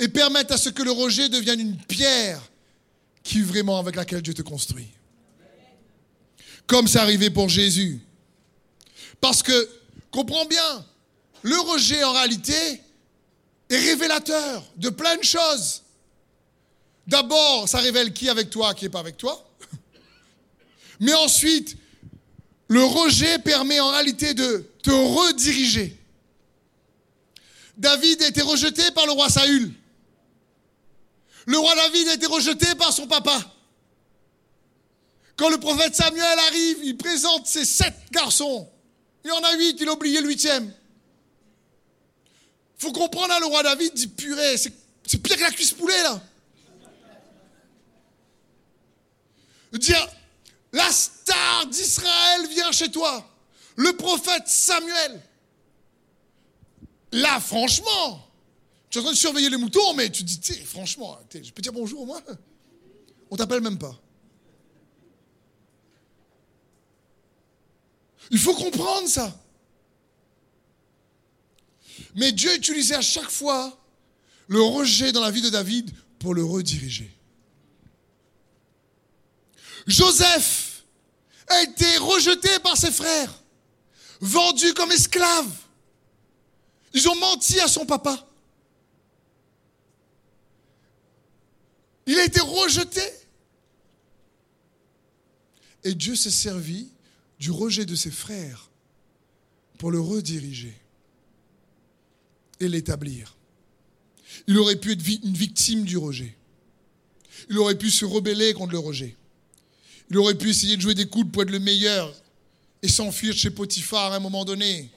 [0.00, 2.42] Et permettre à ce que le rejet devienne une pierre
[3.22, 4.88] qui vraiment avec laquelle Dieu te construit.
[6.66, 8.00] Comme c'est arrivé pour Jésus.
[9.20, 9.70] Parce que,
[10.10, 10.84] comprends bien,
[11.42, 12.82] le rejet en réalité,
[13.68, 15.82] est révélateur de plein de choses.
[17.06, 19.48] D'abord, ça révèle qui est avec toi, qui n'est pas avec toi.
[21.00, 21.76] Mais ensuite,
[22.68, 25.96] le rejet permet en réalité de te rediriger.
[27.76, 29.72] David a été rejeté par le roi Saül.
[31.46, 33.40] Le roi David a été rejeté par son papa.
[35.36, 38.68] Quand le prophète Samuel arrive, il présente ses sept garçons.
[39.24, 40.72] Il y en a huit, il a oublié le huitième.
[42.78, 44.70] Faut comprendre, hein, le roi David dit purée, c'est
[45.18, 46.20] pire que la cuisse poulet là.
[49.72, 50.08] Dire,
[50.72, 53.28] la star d'Israël vient chez toi.
[53.76, 55.22] Le prophète Samuel.
[57.12, 58.26] Là, franchement,
[58.90, 61.72] tu es en train de surveiller les moutons, mais tu dis, franchement, je peux dire
[61.72, 62.20] bonjour moi
[63.30, 63.94] On t'appelle même pas.
[68.30, 69.34] Il faut comprendre ça.
[72.14, 73.78] Mais Dieu utilisait à chaque fois
[74.48, 77.10] le rejet dans la vie de David pour le rediriger.
[79.86, 80.84] Joseph
[81.46, 83.32] a été rejeté par ses frères,
[84.20, 85.50] vendu comme esclave.
[86.92, 88.26] Ils ont menti à son papa.
[92.06, 93.02] Il a été rejeté.
[95.84, 96.88] Et Dieu s'est servi
[97.38, 98.70] du rejet de ses frères
[99.78, 100.74] pour le rediriger
[102.60, 103.36] et l'établir.
[104.46, 106.36] Il aurait pu être une victime du rejet.
[107.50, 109.16] Il aurait pu se rebeller contre le rejet.
[110.10, 112.14] Il aurait pu essayer de jouer des coudes pour être le meilleur
[112.82, 114.90] et s'enfuir chez Potiphar à un moment donné.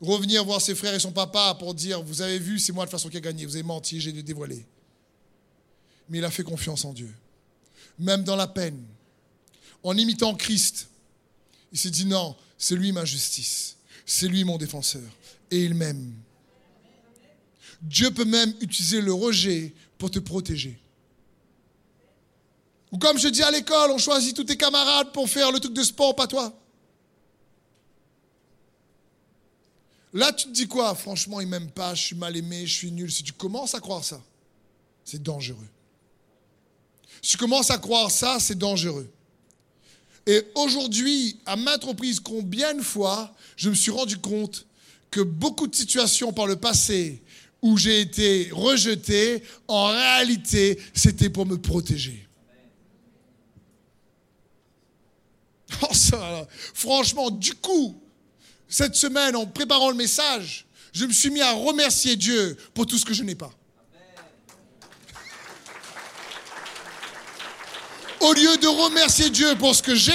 [0.00, 2.90] Revenir voir ses frères et son papa pour dire Vous avez vu, c'est moi de
[2.90, 4.66] façon qui a gagné, vous avez menti, j'ai dévoilé.
[6.08, 7.12] Mais il a fait confiance en Dieu.
[7.98, 8.82] Même dans la peine,
[9.82, 10.88] en imitant Christ,
[11.72, 15.08] il s'est dit Non, c'est lui ma justice, c'est lui mon défenseur,
[15.50, 16.12] et il m'aime.
[17.82, 20.78] Dieu peut même utiliser le rejet pour te protéger.
[22.92, 25.72] Ou comme je dis à l'école, on choisit tous tes camarades pour faire le truc
[25.72, 26.56] de sport, pas toi.
[30.12, 30.94] Là, tu te dis quoi?
[30.94, 33.10] Franchement, il m'aime pas, je suis mal aimé, je suis nul.
[33.10, 34.22] Si tu commences à croire ça,
[35.04, 35.68] c'est dangereux.
[37.22, 39.10] Si tu commences à croire ça, c'est dangereux.
[40.26, 44.66] Et aujourd'hui, à maintes reprises, combien de fois je me suis rendu compte
[45.10, 47.22] que beaucoup de situations par le passé
[47.62, 52.28] où j'ai été rejeté, en réalité, c'était pour me protéger.
[55.80, 57.98] Oh, franchement, du coup,
[58.68, 62.98] cette semaine, en préparant le message, je me suis mis à remercier Dieu pour tout
[62.98, 63.50] ce que je n'ai pas.
[68.20, 70.12] Au lieu de remercier Dieu pour ce que j'ai,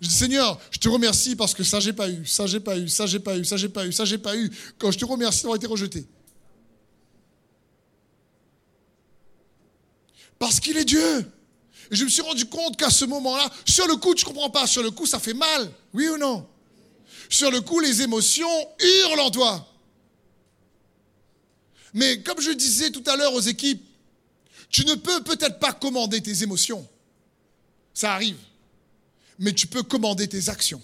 [0.00, 2.76] je dis Seigneur, je te remercie parce que ça j'ai pas eu, ça j'ai pas
[2.76, 4.50] eu, ça j'ai pas eu, ça j'ai pas eu, ça j'ai pas eu.
[4.78, 6.06] Quand je te remercie d'avoir été rejeté.
[10.40, 11.30] Parce qu'il est Dieu.
[11.90, 14.66] Et je me suis rendu compte qu'à ce moment-là, sur le coup, tu comprends pas,
[14.66, 15.70] sur le coup, ça fait mal.
[15.92, 16.48] Oui ou non?
[17.28, 18.48] Sur le coup, les émotions
[18.80, 19.68] hurlent en toi.
[21.92, 23.84] Mais comme je disais tout à l'heure aux équipes,
[24.70, 26.88] tu ne peux peut-être pas commander tes émotions.
[27.92, 28.38] Ça arrive.
[29.38, 30.82] Mais tu peux commander tes actions.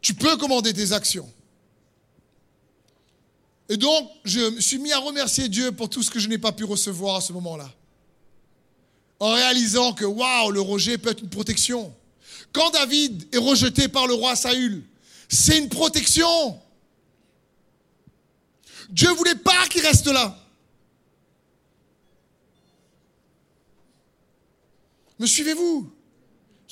[0.00, 1.32] Tu peux commander tes actions.
[3.68, 6.38] Et donc, je me suis mis à remercier Dieu pour tout ce que je n'ai
[6.38, 7.70] pas pu recevoir à ce moment-là
[9.20, 11.94] en réalisant que waouh, le rejet peut être une protection.
[12.52, 14.84] Quand David est rejeté par le roi Saül,
[15.28, 16.60] c'est une protection.
[18.90, 20.38] Dieu ne voulait pas qu'il reste là.
[25.18, 25.90] Me suivez-vous?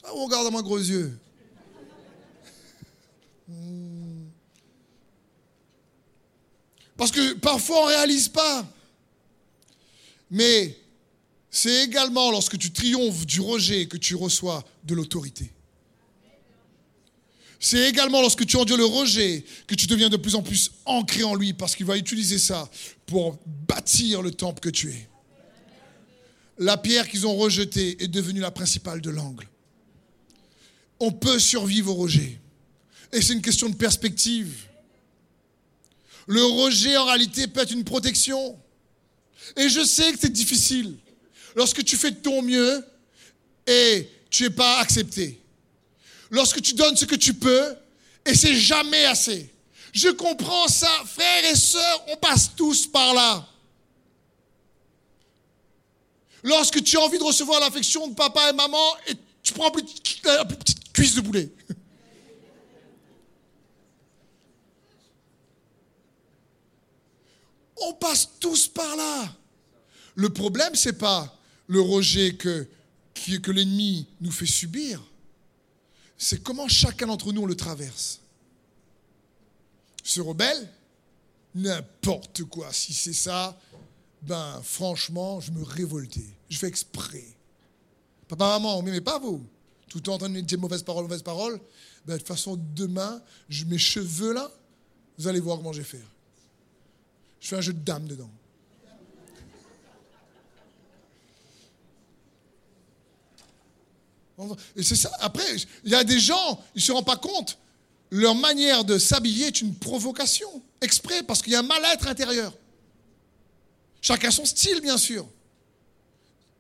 [0.03, 1.19] Ça vous regarde à gros yeux.
[7.03, 8.65] Parce que parfois on ne réalise pas.
[10.31, 10.79] Mais
[11.51, 15.51] c'est également lorsque tu triomphes du rejet que tu reçois de l'autorité.
[17.59, 21.25] C'est également lorsque tu endures le rejet que tu deviens de plus en plus ancré
[21.25, 22.71] en lui parce qu'il va utiliser ça
[23.05, 23.37] pour
[23.67, 25.09] bâtir le temple que tu es.
[26.57, 29.49] La pierre qu'ils ont rejetée est devenue la principale de l'angle.
[31.01, 32.39] On peut survivre au rejet.
[33.13, 34.69] Et c'est une question de perspective.
[36.27, 38.59] Le rejet, en réalité, peut être une protection.
[39.57, 40.97] Et je sais que c'est difficile
[41.55, 42.85] lorsque tu fais ton mieux
[43.67, 45.41] et tu n'es pas accepté.
[46.31, 47.75] Lorsque tu donnes ce que tu peux
[48.25, 49.51] et c'est jamais assez.
[49.93, 53.47] Je comprends ça, frères et sœurs, on passe tous par là.
[56.43, 59.85] Lorsque tu as envie de recevoir l'affection de papa et maman et tu prends une
[59.85, 61.51] petite cuisse de boulet.
[67.87, 69.37] On passe tous par là.
[70.15, 72.69] Le problème, c'est pas le rejet que
[73.51, 75.03] l'ennemi nous fait subir,
[76.19, 78.21] c'est comment chacun d'entre nous le traverse.
[80.05, 80.69] Se rebelle,
[81.55, 82.73] n'importe quoi.
[82.73, 83.59] Si c'est ça,
[84.23, 86.27] ben franchement, je me révoltais.
[86.49, 87.25] Je fais exprès.
[88.29, 89.45] Papa, maman, on m'aimait pas vous.
[89.89, 91.61] Tout le temps en train de dire mauvaise parole, mauvaise parole.
[92.07, 93.23] Ben, de toute façon, demain,
[93.67, 94.51] mes cheveux là,
[95.19, 96.12] vous allez voir comment je vais faire.
[97.43, 98.31] Je fais un jeu de dames dedans.
[104.77, 105.11] Et c'est ça.
[105.21, 105.45] Après,
[105.85, 107.59] il y a des gens, ils ne se rendent pas compte.
[108.11, 112.55] Leur manière de s'habiller est une provocation, exprès, parce qu'il y a un mal-être intérieur.
[114.01, 115.27] Chacun son style, bien sûr.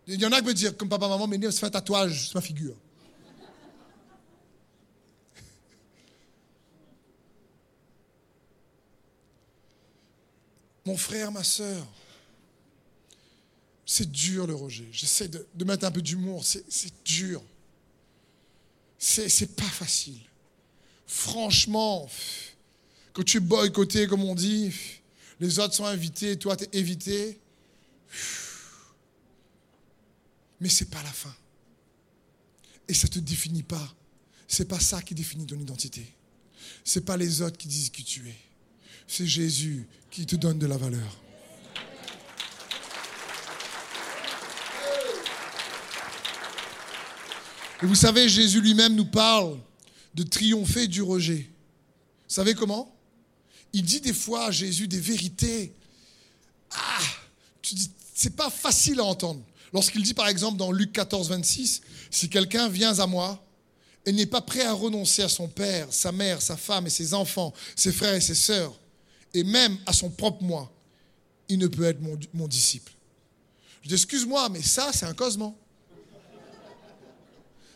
[0.07, 2.29] Il y en a qui me disent, comme papa, maman, mais c'est fait un tatouage
[2.29, 2.77] c'est ma figure.
[10.85, 11.87] Mon frère, ma soeur,
[13.87, 14.89] c'est dur le rejet.
[14.91, 17.43] J'essaie de, mettre un peu d'humour, c'est dur.
[18.99, 20.21] C'est pas facile.
[21.07, 22.09] Franchement,
[23.13, 24.73] quand tu es boycotté, comme on dit,
[25.41, 27.39] les autres sont invités, toi tu es évité.
[30.61, 31.35] Mais c'est pas la fin.
[32.89, 33.95] Et ça ne te définit pas.
[34.47, 36.07] C'est pas ça qui définit ton identité.
[36.85, 38.37] C'est pas les autres qui disent qui tu es.
[39.07, 41.19] C'est Jésus qui te donne de la valeur.
[47.83, 49.59] Et vous savez, Jésus lui-même nous parle
[50.15, 51.51] de triompher du rejet.
[52.29, 52.95] Vous savez comment?
[53.73, 55.75] Il dit des fois à Jésus des vérités.
[56.71, 57.01] Ah,
[58.15, 59.43] c'est pas facile à entendre.
[59.73, 63.43] Lorsqu'il dit par exemple dans Luc 14, 26, si quelqu'un vient à moi
[64.05, 67.15] et n'est pas prêt à renoncer à son père, sa mère, sa femme et ses
[67.15, 68.79] enfants, ses frères et ses sœurs,
[69.35, 70.71] et même à son propre moi,
[71.49, 72.01] il ne peut être
[72.33, 72.93] mon, disciple.
[73.83, 75.57] Je dis, excuse-moi, mais ça, c'est un cosmo.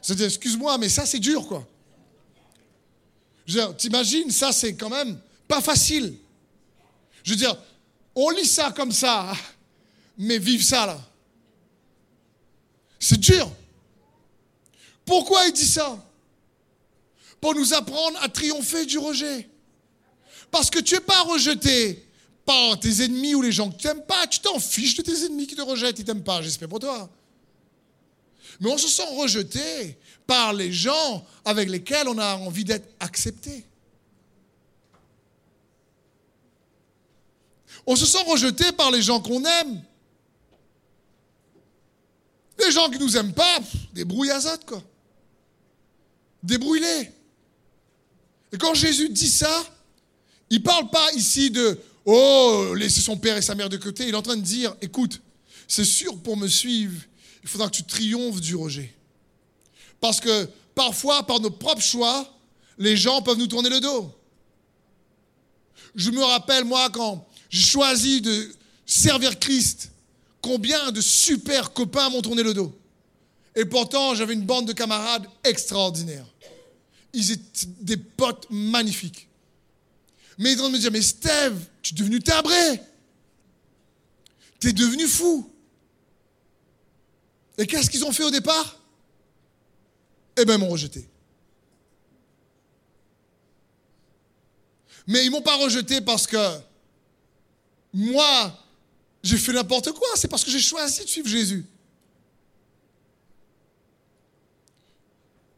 [0.01, 1.66] C'est-à-dire, excuse-moi, mais ça, c'est dur, quoi.
[3.77, 6.16] T'imagines, ça, c'est quand même pas facile.
[7.23, 7.57] Je veux dire,
[8.14, 9.33] on lit ça comme ça,
[10.16, 11.01] mais vive ça, là.
[12.99, 13.51] C'est dur.
[15.05, 16.03] Pourquoi il dit ça?
[17.40, 19.49] Pour nous apprendre à triompher du rejet.
[20.51, 22.07] Parce que tu n'es pas rejeté
[22.45, 24.27] par tes ennemis ou les gens que tu n'aimes pas.
[24.27, 27.11] Tu t'en fiches de tes ennemis qui te rejettent, ils t'aiment pas, j'espère pour toi
[28.61, 33.65] mais on se sent rejeté par les gens avec lesquels on a envie d'être accepté.
[37.87, 39.83] On se sent rejeté par les gens qu'on aime.
[42.59, 43.59] Les gens qui ne nous aiment pas,
[43.93, 44.83] débrouille Azad, quoi.
[46.43, 47.13] Débrouille-les.
[48.53, 49.65] Et quand Jésus dit ça,
[50.51, 51.79] il ne parle pas ici de
[52.09, 54.05] Oh, laisser son père et sa mère de côté.
[54.05, 55.21] Il est en train de dire Écoute,
[55.67, 57.03] c'est sûr pour me suivre,
[57.43, 58.95] il faudra que tu triomphes du rejet.
[60.01, 62.33] Parce que parfois, par nos propres choix,
[62.79, 64.13] les gens peuvent nous tourner le dos.
[65.97, 68.53] Je me rappelle, moi, quand j'ai choisi de
[68.85, 69.91] servir Christ,
[70.41, 72.73] combien de super copains m'ont tourné le dos.
[73.57, 76.27] Et pourtant, j'avais une bande de camarades extraordinaires.
[77.13, 79.26] Ils étaient des potes magnifiques.
[80.38, 82.81] Mais ils de me dire, mais Steve, tu es devenu tabré.
[84.61, 85.51] Tu es devenu fou.
[87.59, 88.79] Et qu'est-ce qu'ils ont fait au départ?
[90.37, 91.09] Eh bien, ils m'ont rejeté.
[95.07, 96.59] Mais ils m'ont pas rejeté parce que
[97.92, 98.62] moi,
[99.22, 100.09] j'ai fait n'importe quoi.
[100.16, 101.64] C'est parce que j'ai choisi de suivre Jésus.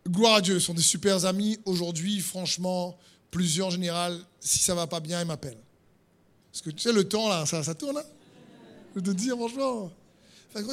[0.06, 1.58] Gloire à Dieu, ce sont des super amis.
[1.64, 2.96] Aujourd'hui, franchement,
[3.30, 5.60] plusieurs en si ça va pas bien, ils m'appellent.
[6.52, 7.98] Parce que tu sais, le temps, là, ça, tourne.
[7.98, 8.04] Hein
[8.94, 9.90] Je te dis, franchement.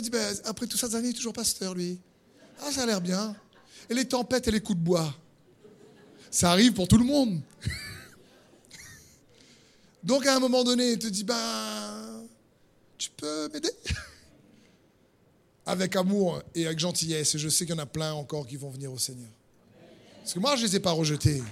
[0.01, 1.99] Dit, ben, après tout ça, il est toujours pasteur, lui.
[2.62, 3.36] Ah, ça a l'air bien.
[3.89, 5.13] Et les tempêtes et les coups de bois.
[6.32, 7.41] Ça arrive pour tout le monde.
[10.04, 12.23] Donc, à un moment donné, il te dit, ben,
[12.98, 13.71] tu peux m'aider?
[15.67, 17.37] Avec amour et avec gentillesse.
[17.37, 19.29] Je sais qu'il y en a plein encore qui vont venir au Seigneur.
[20.19, 21.44] Parce que moi, je ne les ai pas rejetés.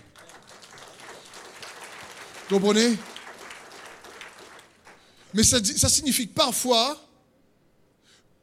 [2.50, 2.98] Comprenez?
[5.34, 7.02] Mais ça, ça signifie que parfois,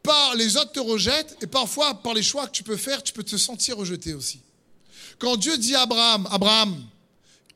[0.03, 3.12] par les autres te rejettent et parfois par les choix que tu peux faire, tu
[3.12, 4.40] peux te sentir rejeté aussi.
[5.18, 6.82] Quand Dieu dit à Abraham, Abraham,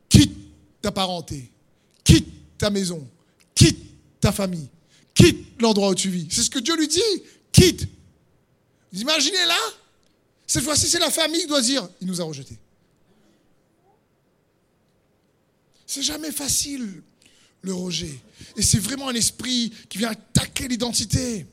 [0.08, 0.36] quitte
[0.82, 1.50] ta parenté,
[2.04, 2.28] quitte
[2.58, 3.08] ta maison,
[3.54, 3.80] quitte
[4.20, 4.68] ta famille,
[5.14, 6.28] quitte l'endroit où tu vis.
[6.30, 7.00] C'est ce que Dieu lui dit,
[7.50, 7.88] quitte.
[8.92, 9.58] Vous imaginez là?
[10.46, 12.58] Cette fois-ci, c'est la famille qui doit dire, il nous a rejetés.
[15.94, 17.02] C'est jamais facile
[17.62, 18.18] le rejet.
[18.56, 21.46] Et c'est vraiment un esprit qui vient attaquer l'identité.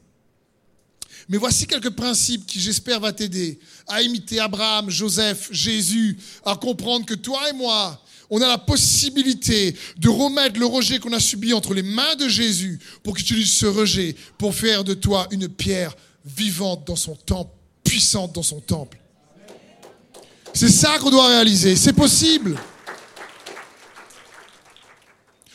[1.30, 7.06] Mais voici quelques principes qui, j'espère, vont t'aider à imiter Abraham, Joseph, Jésus, à comprendre
[7.06, 11.54] que toi et moi, on a la possibilité de remettre le rejet qu'on a subi
[11.54, 15.50] entre les mains de Jésus pour qu'il utilise ce rejet pour faire de toi une
[15.50, 17.52] pierre vivante dans son temple,
[17.84, 18.98] puissante dans son temple.
[20.52, 21.76] C'est ça qu'on doit réaliser.
[21.76, 22.58] C'est possible.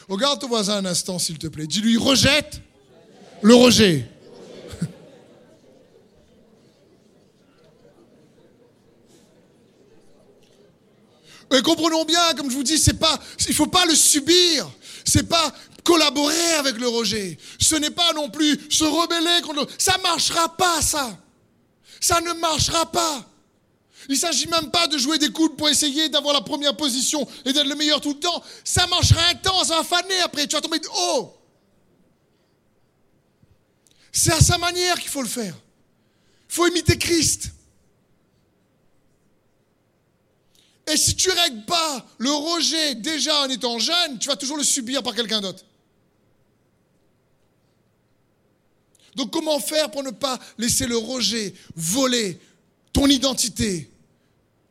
[0.09, 1.67] Regarde ton voisin un instant, s'il te plaît.
[1.67, 2.61] Dis-lui, rejette
[3.43, 4.09] le rejet.
[11.57, 14.71] Et comprenons bien, comme je vous dis, c'est pas, il faut pas le subir.
[15.05, 15.53] C'est pas
[15.83, 17.37] collaborer avec le rejet.
[17.61, 19.67] Ce n'est pas non plus se rebeller contre le...
[19.79, 21.19] Ça marchera pas, ça.
[22.01, 23.25] Ça ne marchera pas.
[24.09, 27.27] Il ne s'agit même pas de jouer des coudes pour essayer d'avoir la première position
[27.45, 28.43] et d'être le meilleur tout le temps.
[28.65, 30.47] Ça marchera un temps, ça va faner après.
[30.47, 31.37] Tu vas tomber de haut.
[34.13, 35.55] C'est à sa manière qu'il faut le faire.
[36.49, 37.51] Il faut imiter Christ.
[40.87, 44.57] Et si tu ne règles pas le rejet déjà en étant jeune, tu vas toujours
[44.57, 45.65] le subir par quelqu'un d'autre.
[49.17, 52.39] Donc comment faire pour ne pas laisser le rejet voler
[52.93, 53.91] ton identité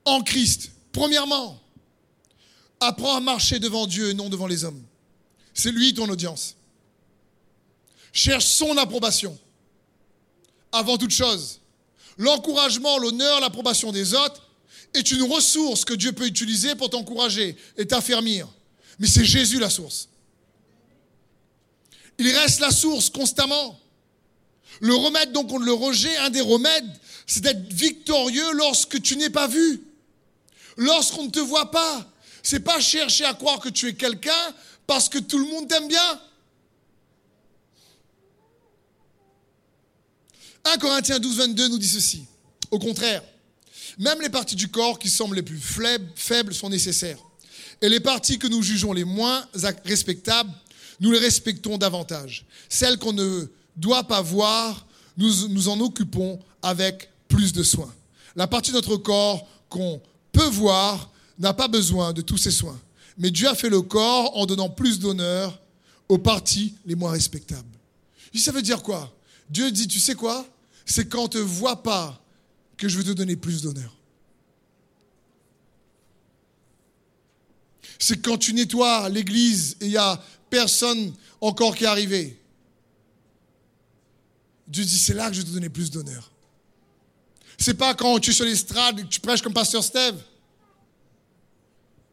[0.05, 1.61] en Christ Premièrement,
[2.79, 4.81] apprends à marcher devant Dieu et non devant les hommes.
[5.53, 6.55] C'est lui ton audience.
[8.13, 9.37] Cherche son approbation.
[10.71, 11.59] Avant toute chose,
[12.17, 14.49] l'encouragement, l'honneur, l'approbation des autres
[14.93, 18.47] est une ressource que Dieu peut utiliser pour t'encourager et t'affermir.
[18.99, 20.07] Mais c'est Jésus la source.
[22.17, 23.77] Il reste la source constamment.
[24.79, 26.89] Le remède, donc, on le rejet, un des remèdes,
[27.27, 29.81] c'est d'être victorieux lorsque tu n'es pas vu.
[30.77, 32.05] Lorsqu'on ne te voit pas.
[32.43, 34.53] C'est pas chercher à croire que tu es quelqu'un
[34.85, 36.21] parce que tout le monde t'aime bien.
[40.65, 42.25] 1 Corinthiens 12, 22 nous dit ceci.
[42.71, 43.23] Au contraire,
[43.97, 47.17] même les parties du corps qui semblent les plus faibles sont nécessaires.
[47.81, 49.45] Et les parties que nous jugeons les moins
[49.85, 50.51] respectables,
[50.99, 52.45] nous les respectons davantage.
[52.69, 54.85] Celles qu'on ne doit pas voir,
[55.17, 57.93] nous nous en occupons avec plus de soin.
[58.35, 60.01] La partie de notre corps qu'on
[60.35, 62.79] peut voir n'a pas besoin de tous ces soins.
[63.17, 65.61] Mais Dieu a fait le corps en donnant plus d'honneur
[66.09, 67.67] aux parties les moins respectables.
[68.35, 69.15] Ça veut dire quoi?
[69.49, 70.45] Dieu dit, tu sais quoi?
[70.85, 72.21] C'est quand on ne te voit pas
[72.75, 73.95] que je veux te donner plus d'honneur.
[77.97, 82.37] C'est quand tu nettoies l'église et il n'y a personne encore qui est arrivé.
[84.67, 86.34] Dieu dit, c'est là que je vais te donner plus d'honneur.
[87.57, 90.21] C'est pas quand tu es sur l'estrade et que tu prêches comme pasteur Steve.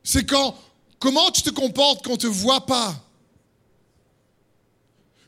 [0.04, 0.58] C'est quand,
[0.98, 2.94] comment tu te comportes quand on ne te voit pas?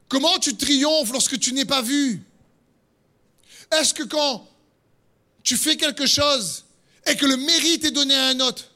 [0.08, 2.22] Comment tu triomphes lorsque tu n'es pas vu?
[3.72, 4.46] Est-ce que quand
[5.42, 6.64] tu fais quelque chose
[7.06, 8.70] et que le mérite est donné à un autre,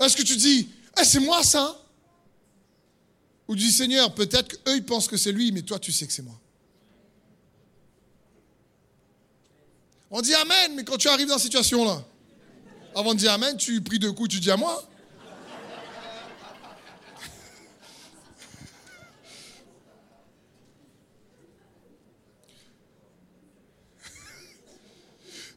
[0.00, 0.68] est-ce que tu dis,
[1.00, 1.80] eh, c'est moi ça?
[3.48, 6.06] Ou tu dis, Seigneur, peut-être qu'eux, ils pensent que c'est lui, mais toi, tu sais
[6.06, 6.38] que c'est moi.
[10.10, 12.02] On dit Amen, mais quand tu arrives dans cette situation-là,
[12.94, 14.82] avant de dire Amen, tu pries deux coups, tu dis à moi.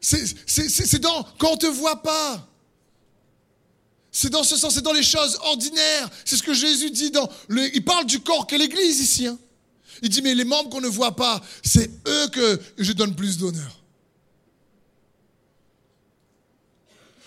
[0.00, 2.48] C'est dans quand on ne te voit pas.
[4.14, 6.10] C'est dans ce sens, c'est dans les choses ordinaires.
[6.26, 9.26] C'est ce que Jésus dit dans le, il parle du corps qu'est l'Église ici.
[9.26, 9.38] Hein.
[10.02, 13.38] Il dit mais les membres qu'on ne voit pas, c'est eux que je donne plus
[13.38, 13.81] d'honneur.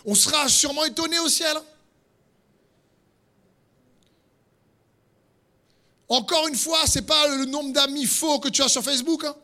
[0.05, 1.57] On sera sûrement étonné au ciel.
[6.07, 9.25] Encore une fois, ce n'est pas le nombre d'amis faux que tu as sur Facebook.
[9.25, 9.35] Hein.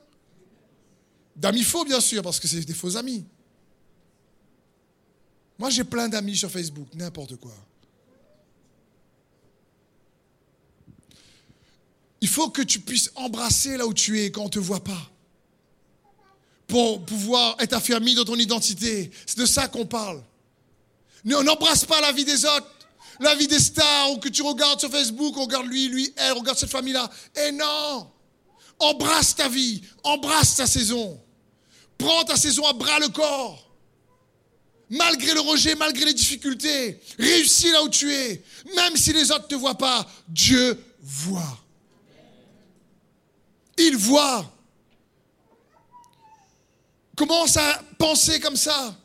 [1.35, 3.25] D'amis faux, bien sûr, parce que c'est des faux amis.
[5.57, 7.53] Moi, j'ai plein d'amis sur Facebook, n'importe quoi.
[12.21, 14.83] Il faut que tu puisses embrasser là où tu es quand on ne te voit
[14.83, 15.11] pas.
[16.67, 19.09] Pour pouvoir être affermi dans ton identité.
[19.25, 20.23] C'est de ça qu'on parle.
[21.25, 22.67] On n'embrasse pas la vie des autres,
[23.19, 26.57] la vie des stars, ou que tu regardes sur Facebook, regarde lui, lui, elle, regarde
[26.57, 27.09] cette famille-là.
[27.35, 28.11] Et non
[28.79, 31.21] Embrasse ta vie, embrasse ta saison.
[31.97, 33.71] Prends ta saison à bras le corps.
[34.89, 38.43] Malgré le rejet, malgré les difficultés, réussis là où tu es.
[38.75, 41.59] Même si les autres ne te voient pas, Dieu voit.
[43.77, 44.51] Il voit.
[47.15, 48.97] Commence à penser comme ça.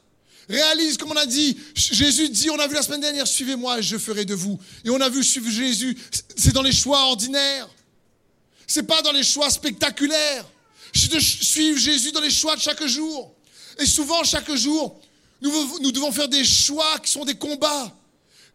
[0.49, 3.83] Réalise, comme on a dit, Jésus dit, on a vu la semaine dernière, suivez-moi et
[3.83, 4.59] je ferai de vous.
[4.85, 5.97] Et on a vu suivre Jésus,
[6.37, 7.69] c'est dans les choix ordinaires.
[8.67, 10.45] C'est pas dans les choix spectaculaires.
[10.95, 13.35] c'est de suivre Jésus dans les choix de chaque jour.
[13.79, 15.01] Et souvent, chaque jour,
[15.41, 17.93] nous, devons faire des choix qui sont des combats.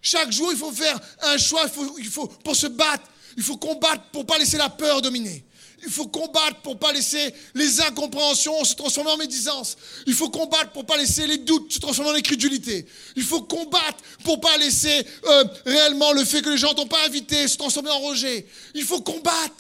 [0.01, 1.65] Chaque jour, il faut faire un choix,
[1.99, 3.03] il faut pour se battre,
[3.37, 5.43] il faut combattre pour pas laisser la peur dominer.
[5.83, 9.77] Il faut combattre pour pas laisser les incompréhensions se transformer en médisance.
[10.05, 12.85] Il faut combattre pour pas laisser les doutes se transformer en incrédulité.
[13.15, 17.03] Il faut combattre pour pas laisser euh, réellement le fait que les gens t'ont pas
[17.05, 18.45] invité se transformer en rejet.
[18.75, 19.55] Il faut combattre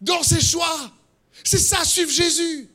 [0.00, 0.92] dans ses choix.
[1.42, 2.68] C'est ça, suivre Jésus.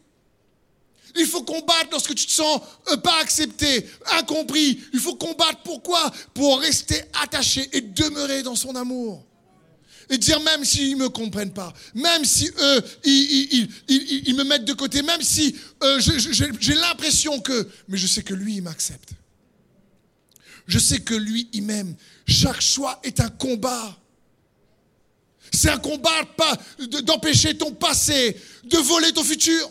[1.16, 2.60] Il faut combattre lorsque tu te sens
[2.92, 4.82] euh, pas accepté, incompris.
[4.94, 6.12] Il faut combattre pourquoi?
[6.34, 9.24] Pour rester attaché et demeurer dans son amour.
[10.14, 14.74] Et dire même s'ils ne me comprennent pas, même si eux, ils, me mettent de
[14.74, 17.68] côté, même si euh, j'ai l'impression que...
[17.88, 19.10] Mais je sais que lui, il m'accepte.
[20.68, 21.96] Je sais que lui, il m'aime.
[22.28, 23.98] Chaque choix est un combat.
[25.52, 26.60] C'est un combat pas
[27.02, 29.68] d'empêcher ton passé, de voler ton futur.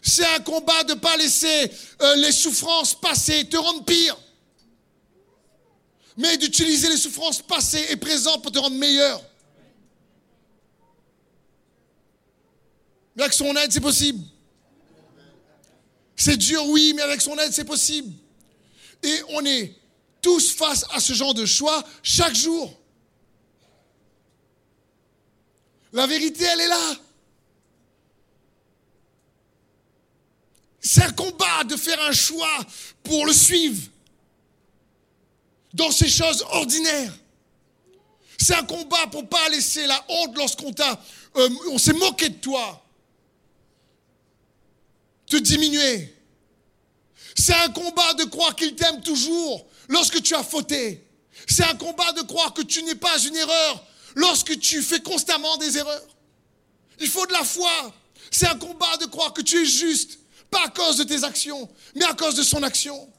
[0.00, 1.70] C'est un combat de ne pas laisser
[2.00, 4.16] euh, les souffrances passées te rendre pire.
[6.16, 9.22] Mais d'utiliser les souffrances passées et présentes pour te rendre meilleur.
[13.14, 14.22] Mais avec son aide, c'est possible.
[16.14, 18.12] C'est dur, oui, mais avec son aide, c'est possible.
[19.02, 19.74] Et on est
[20.22, 22.74] tous face à ce genre de choix chaque jour.
[25.92, 26.94] La vérité, elle est là.
[30.80, 32.58] C'est un combat de faire un choix
[33.02, 33.82] pour le suivre
[35.76, 37.12] dans ces choses ordinaires.
[38.38, 41.00] C'est un combat pour pas laisser la honte lorsqu'on t'a,
[41.36, 42.82] euh, on s'est moqué de toi,
[45.26, 46.14] te diminuer.
[47.34, 51.06] C'est un combat de croire qu'il t'aime toujours lorsque tu as fauté.
[51.46, 55.56] C'est un combat de croire que tu n'es pas une erreur lorsque tu fais constamment
[55.58, 56.06] des erreurs.
[57.00, 57.94] Il faut de la foi.
[58.30, 60.18] C'est un combat de croire que tu es juste
[60.50, 63.10] pas à cause de tes actions, mais à cause de son action.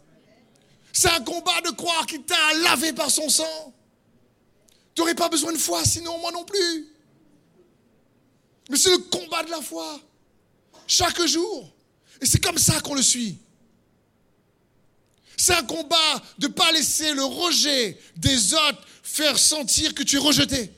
[0.99, 3.71] C'est un combat de croire qu'il t'a lavé par son sang.
[4.95, 6.87] Tu n'aurais pas besoin de foi, sinon moi non plus.
[8.67, 10.01] Mais c'est le combat de la foi.
[10.87, 11.71] Chaque jour.
[12.19, 13.37] Et c'est comme ça qu'on le suit.
[15.37, 20.15] C'est un combat de ne pas laisser le rejet des autres faire sentir que tu
[20.15, 20.71] es rejeté.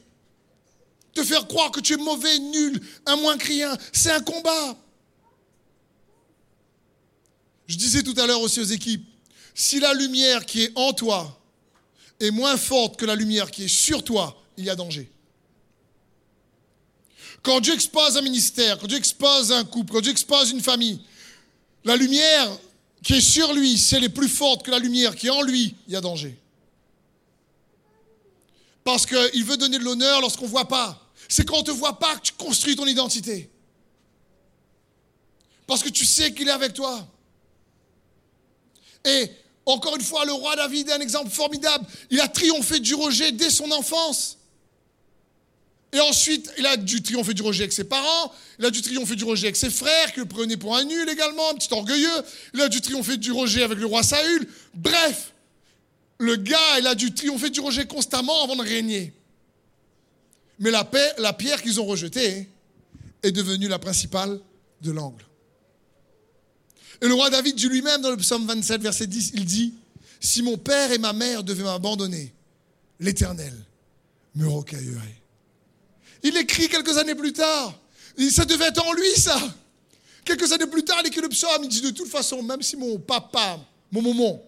[1.13, 3.73] Te faire croire que tu es mauvais, nul, un moins rien.
[3.93, 4.77] C'est un combat.
[7.67, 9.09] Je disais tout à l'heure aussi aux équipes,
[9.53, 11.39] si la lumière qui est en toi
[12.19, 15.09] est moins forte que la lumière qui est sur toi, il y a danger.
[17.41, 21.01] Quand Dieu expose un ministère, quand Dieu expose un couple, quand Dieu expose une famille,
[21.85, 22.49] la lumière
[23.01, 25.41] qui est sur lui, si elle est plus forte que la lumière qui est en
[25.41, 26.37] lui, il y a danger.
[28.83, 31.09] Parce qu'il veut donner de l'honneur lorsqu'on ne voit pas.
[31.27, 33.49] C'est quand on ne te voit pas que tu construis ton identité.
[35.67, 37.07] Parce que tu sais qu'il est avec toi.
[39.09, 39.31] Et
[39.65, 41.85] encore une fois, le roi David est un exemple formidable.
[42.09, 44.37] Il a triomphé du rejet dès son enfance.
[45.91, 49.15] Et ensuite, il a dû triompher du rejet avec ses parents, il a dû triompher
[49.15, 52.23] du rejet avec ses frères, qui le prenaient pour un nul également, un petit orgueilleux.
[52.53, 54.47] Il a dû triompher du rejet avec le roi Saül.
[54.75, 55.33] Bref,
[56.19, 59.13] le gars, il a dû triompher du rejet constamment avant de régner.
[60.59, 60.83] Mais la,
[61.33, 62.47] pierre qu'ils ont rejetée
[63.23, 64.39] est devenue la principale
[64.81, 65.25] de l'angle.
[67.01, 69.73] Et le roi David dit lui-même dans le psaume 27, verset 10, il dit,
[70.19, 72.33] si mon père et ma mère devaient m'abandonner,
[72.99, 73.53] l'Éternel
[74.35, 75.21] me recueillerait.
[76.23, 77.73] Il écrit quelques années plus tard.
[78.31, 79.39] Ça devait être en lui, ça.
[80.25, 81.63] Quelques années plus tard, il écrit le psaume.
[81.63, 83.59] Il dit de toute façon, même si mon papa,
[83.91, 84.43] mon maman,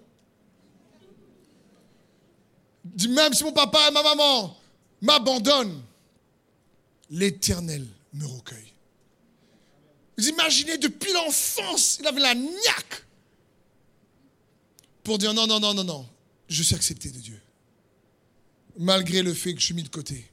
[2.83, 4.57] dit même si mon papa et ma maman
[5.01, 5.81] m'abandonnent,
[7.09, 8.70] l'Éternel me recueille.
[10.21, 13.05] Vous imaginez, depuis l'enfance, il avait la niaque
[15.03, 16.05] pour dire non, non, non, non, non,
[16.47, 17.41] je suis accepté de Dieu.
[18.77, 20.29] Malgré le fait que je suis mis de côté.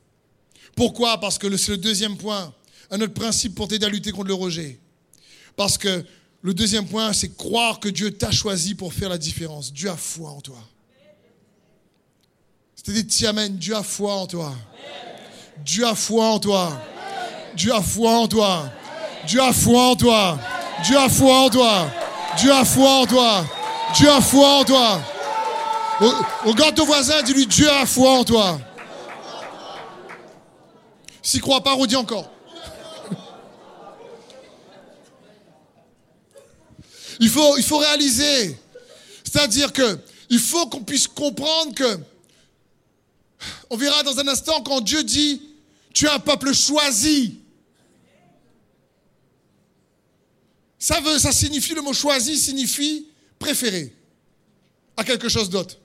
[0.77, 1.19] Pourquoi?
[1.19, 2.53] Parce que c'est le deuxième point,
[2.91, 4.79] un autre principe pour t'aider à lutter contre le rejet.
[5.57, 6.05] Parce que
[6.43, 9.73] le deuxième point, c'est croire que Dieu t'a choisi pour faire la différence.
[9.73, 10.63] Dieu a foi en toi.
[12.77, 14.55] C'est-à-dire, amènes, Dieu a foi en toi.
[15.65, 16.79] Dieu a foi en toi.
[17.57, 18.71] Dieu a foi en toi.
[19.27, 20.39] Dieu a foi en toi.
[20.85, 21.91] Dieu a foi en toi.
[22.39, 23.45] Dieu a foi en toi.
[23.95, 25.01] Dieu a foi en toi.
[26.45, 28.61] Regarde ton voisin, dis-lui Dieu a foi en toi.
[31.23, 32.31] S'il croit pas, redis encore.
[37.21, 38.57] Il faut, il faut réaliser.
[39.25, 39.99] C'est-à-dire que
[40.31, 41.99] il faut qu'on puisse comprendre que
[43.71, 45.43] on verra dans un instant quand Dieu dit
[45.93, 47.38] tu es un peuple choisi.
[50.89, 53.09] Ça, veut, ça signifie, le mot choisi signifie
[53.39, 53.95] préféré
[54.97, 55.77] à quelque chose d'autre.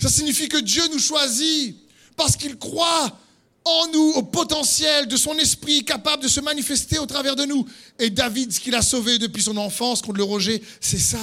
[0.00, 1.76] Ça signifie que Dieu nous choisit
[2.16, 3.20] parce qu'il croit
[3.66, 7.68] en nous, au potentiel de son esprit capable de se manifester au travers de nous.
[7.98, 11.20] Et David, ce qu'il a sauvé depuis son enfance contre le rejet, c'est ça.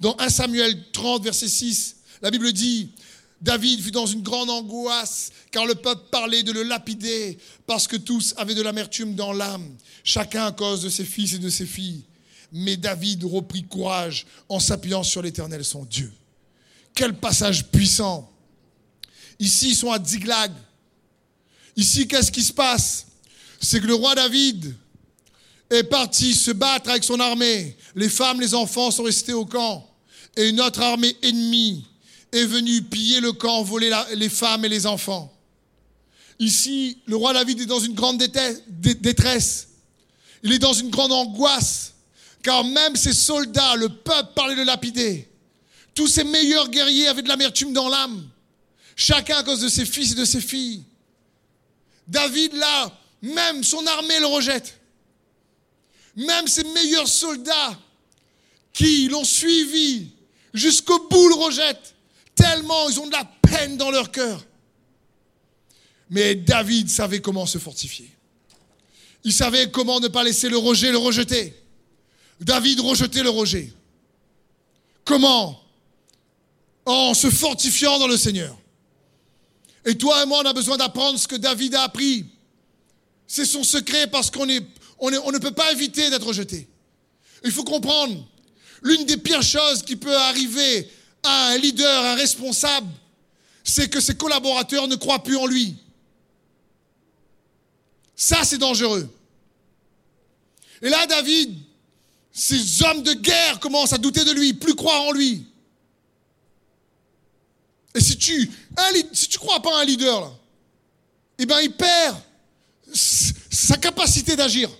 [0.00, 2.90] Dans 1 Samuel 30, verset 6, la Bible dit,
[3.40, 7.96] David fut dans une grande angoisse, car le peuple parlait de le lapider, parce que
[7.96, 11.66] tous avaient de l'amertume dans l'âme, chacun à cause de ses fils et de ses
[11.66, 12.04] filles.
[12.52, 16.12] Mais David reprit courage en s'appuyant sur l'Éternel, son Dieu.
[16.94, 18.30] Quel passage puissant.
[19.38, 20.52] Ici, ils sont à Ziglag.
[21.76, 23.06] Ici, qu'est-ce qui se passe?
[23.60, 24.74] C'est que le roi David
[25.70, 27.76] est parti se battre avec son armée.
[27.94, 29.86] Les femmes, les enfants sont restés au camp.
[30.36, 31.86] Et une autre armée ennemie
[32.32, 35.32] est venue piller le camp, voler les femmes et les enfants.
[36.38, 39.68] Ici, le roi David est dans une grande détresse.
[40.42, 41.94] Il est dans une grande angoisse.
[42.42, 45.28] Car même ses soldats, le peuple parlait de lapider.
[45.94, 48.26] Tous ses meilleurs guerriers avaient de l'amertume dans l'âme.
[48.96, 50.84] Chacun à cause de ses fils et de ses filles.
[52.06, 52.90] David, là,
[53.22, 54.78] même son armée le rejette.
[56.16, 57.78] Même ses meilleurs soldats
[58.72, 60.08] qui l'ont suivi
[60.54, 61.94] jusqu'au bout le rejettent.
[62.40, 64.44] Tellement ils ont de la peine dans leur cœur.
[66.08, 68.10] Mais David savait comment se fortifier.
[69.22, 71.54] Il savait comment ne pas laisser le rejet le rejeter.
[72.40, 73.72] David rejetait le rejet.
[75.04, 75.60] Comment?
[76.86, 78.56] En se fortifiant dans le Seigneur.
[79.84, 82.26] Et toi et moi, on a besoin d'apprendre ce que David a appris.
[83.26, 86.68] C'est son secret parce qu'on ne peut pas éviter d'être rejeté.
[87.44, 88.26] Il faut comprendre,
[88.82, 90.90] l'une des pires choses qui peut arriver
[91.22, 92.88] à un leader, un responsable,
[93.64, 95.76] c'est que ses collaborateurs ne croient plus en lui.
[98.16, 99.08] Ça, c'est dangereux.
[100.82, 101.56] Et là, David,
[102.32, 105.46] ces hommes de guerre commencent à douter de lui, plus croire en lui.
[107.94, 108.50] Et si tu
[109.12, 110.32] tu crois pas à un leader,
[111.38, 112.16] eh bien, il perd
[112.92, 114.70] sa capacité d'agir.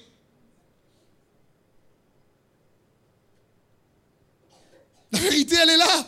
[5.13, 6.07] La vérité, elle est là.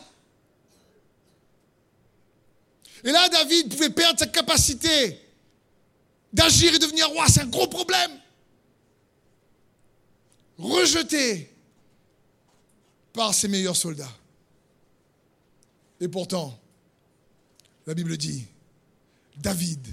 [3.04, 5.18] Et là, David pouvait perdre sa capacité
[6.32, 7.26] d'agir et devenir roi.
[7.28, 8.10] C'est un gros problème.
[10.58, 11.52] Rejeté
[13.12, 14.16] par ses meilleurs soldats.
[16.00, 16.58] Et pourtant,
[17.86, 18.44] la Bible dit,
[19.36, 19.86] David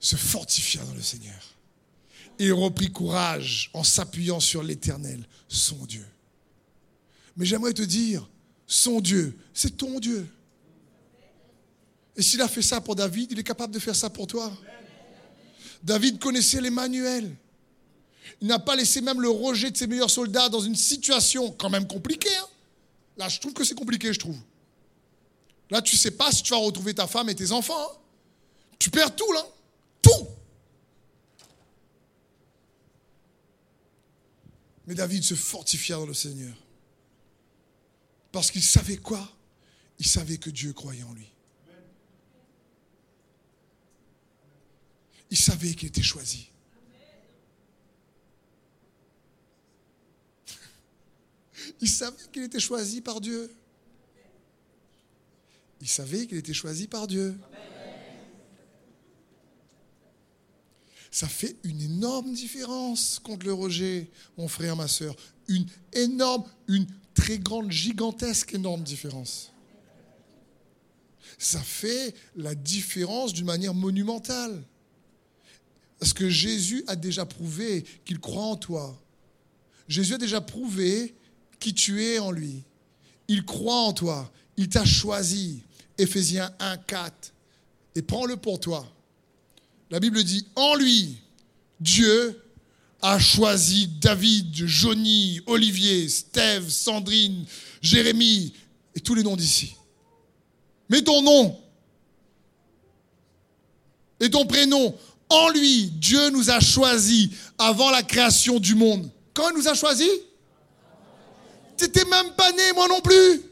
[0.00, 1.40] se fortifia dans le Seigneur.
[2.38, 6.06] Et reprit courage en s'appuyant sur l'Éternel, son Dieu.
[7.36, 8.28] Mais j'aimerais te dire,
[8.66, 10.28] son Dieu, c'est ton Dieu.
[12.16, 14.52] Et s'il a fait ça pour David, il est capable de faire ça pour toi.
[15.82, 17.34] David connaissait les manuels.
[18.40, 21.70] Il n'a pas laissé même le rejet de ses meilleurs soldats dans une situation quand
[21.70, 22.34] même compliquée.
[22.36, 22.48] Hein.
[23.16, 24.38] Là, je trouve que c'est compliqué, je trouve.
[25.70, 27.74] Là, tu ne sais pas si tu vas retrouver ta femme et tes enfants.
[27.78, 27.96] Hein.
[28.78, 29.46] Tu perds tout, là.
[30.02, 30.26] Tout.
[34.86, 36.54] Mais David se fortifia dans le Seigneur.
[38.32, 39.30] Parce qu'il savait quoi?
[39.98, 41.33] Il savait que Dieu croyait en lui.
[45.34, 46.46] Il savait qu'il était choisi.
[51.80, 53.52] Il savait qu'il était choisi par Dieu.
[55.80, 57.36] Il savait qu'il était choisi par Dieu.
[61.10, 64.08] Ça fait une énorme différence contre le rejet,
[64.38, 65.16] mon frère, ma soeur.
[65.48, 69.50] Une énorme, une très grande, gigantesque, énorme différence.
[71.38, 74.64] Ça fait la différence d'une manière monumentale.
[75.98, 79.00] Parce que Jésus a déjà prouvé qu'il croit en toi.
[79.88, 81.14] Jésus a déjà prouvé
[81.60, 82.62] qui tu es en lui.
[83.28, 84.30] Il croit en toi.
[84.56, 85.62] Il t'a choisi.
[85.96, 87.32] Éphésiens 1, 4.
[87.94, 88.86] Et prends-le pour toi.
[89.90, 91.18] La Bible dit, en lui,
[91.80, 92.40] Dieu
[93.00, 97.44] a choisi David, Johnny, Olivier, Steve, Sandrine,
[97.82, 98.54] Jérémie
[98.94, 99.76] et tous les noms d'ici.
[100.88, 101.60] Mets ton nom
[104.20, 104.96] et ton prénom.
[105.34, 109.10] En lui, Dieu nous a choisis avant la création du monde.
[109.32, 110.08] Quand il nous a choisis?
[111.76, 113.42] Tu n'étais même pas né, moi non plus.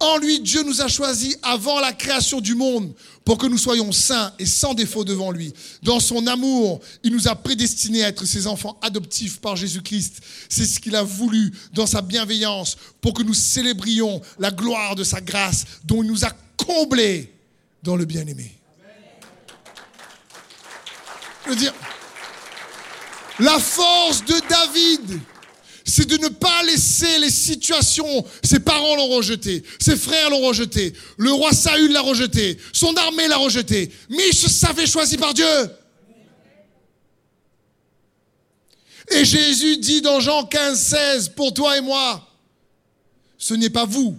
[0.00, 3.92] En lui, Dieu nous a choisis avant la création du monde pour que nous soyons
[3.92, 5.52] saints et sans défaut devant lui.
[5.84, 10.20] Dans son amour, il nous a prédestinés à être ses enfants adoptifs par Jésus-Christ.
[10.48, 15.04] C'est ce qu'il a voulu dans sa bienveillance pour que nous célébrions la gloire de
[15.04, 16.32] sa grâce dont il nous a
[16.64, 17.32] comblés
[17.82, 18.52] dans le bien-aimé.
[21.46, 21.56] Je veux
[23.40, 25.18] la force de David,
[25.84, 28.24] c'est de ne pas laisser les situations.
[28.44, 33.28] Ses parents l'ont rejeté, ses frères l'ont rejeté, le roi Saül l'a rejeté, son armée
[33.28, 33.90] l'a rejeté.
[34.32, 35.46] Se savait choisi par Dieu.
[39.12, 42.28] Et Jésus dit dans Jean 15, 16, pour toi et moi,
[43.38, 44.16] ce n'est pas vous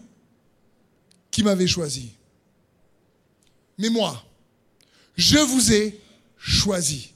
[1.30, 2.10] qui m'avez choisi,
[3.82, 4.24] mais moi,
[5.18, 6.00] je vous ai
[6.38, 7.14] choisi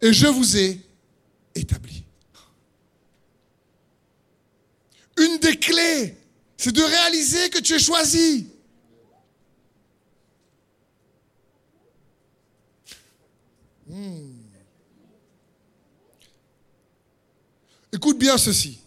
[0.00, 0.80] et je vous ai
[1.54, 2.02] établi.
[5.18, 6.16] Une des clés,
[6.56, 8.48] c'est de réaliser que tu es choisi.
[13.86, 14.32] Hmm.
[17.92, 18.78] Écoute bien ceci.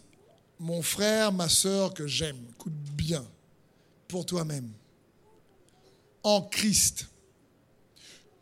[0.60, 3.24] Mon frère, ma soeur que j'aime, écoute bien
[4.08, 4.72] pour toi-même.
[6.24, 7.11] En Christ,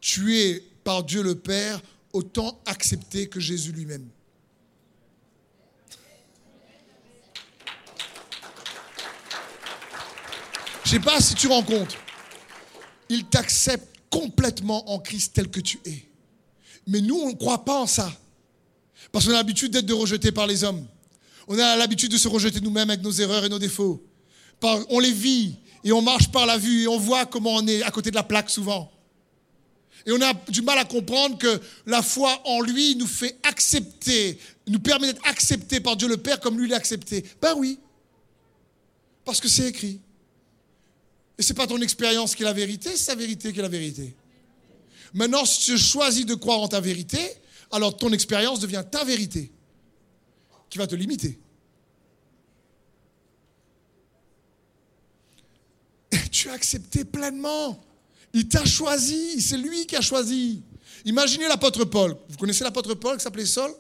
[0.02, 1.82] tu es par Dieu le Père
[2.14, 4.08] autant accepté que Jésus lui-même.
[10.84, 11.96] Je ne sais pas si tu rends compte.
[13.10, 16.04] Il t'accepte complètement en Christ tel que tu es.
[16.88, 18.12] Mais nous, on ne croit pas en ça.
[19.12, 20.84] Parce qu'on a l'habitude d'être rejeté par les hommes.
[21.48, 24.04] On a l'habitude de se rejeter nous-mêmes avec nos erreurs et nos défauts.
[24.64, 27.84] on les vit et on marche par la vue et on voit comment on est
[27.84, 28.92] à côté de la plaque souvent.
[30.06, 34.40] Et on a du mal à comprendre que la foi en lui nous fait accepter,
[34.68, 37.24] nous permet d'être accepté par Dieu le Père comme lui l'a accepté.
[37.42, 37.80] Ben oui,
[39.26, 40.00] parce que c'est écrit.
[41.38, 43.62] Et ce n'est pas ton expérience qui est la vérité, c'est sa vérité qui est
[43.62, 44.16] la vérité.
[45.14, 47.20] Maintenant, si tu choisis de croire en ta vérité,
[47.72, 49.52] alors ton expérience devient ta vérité,
[50.70, 51.40] qui va te limiter.
[56.12, 57.80] Et tu as accepté pleinement.
[58.34, 60.62] Il t'a choisi, c'est lui qui a choisi.
[61.06, 62.16] Imaginez l'apôtre Paul.
[62.30, 63.72] Vous connaissez l'apôtre Paul qui s'appelait Saul?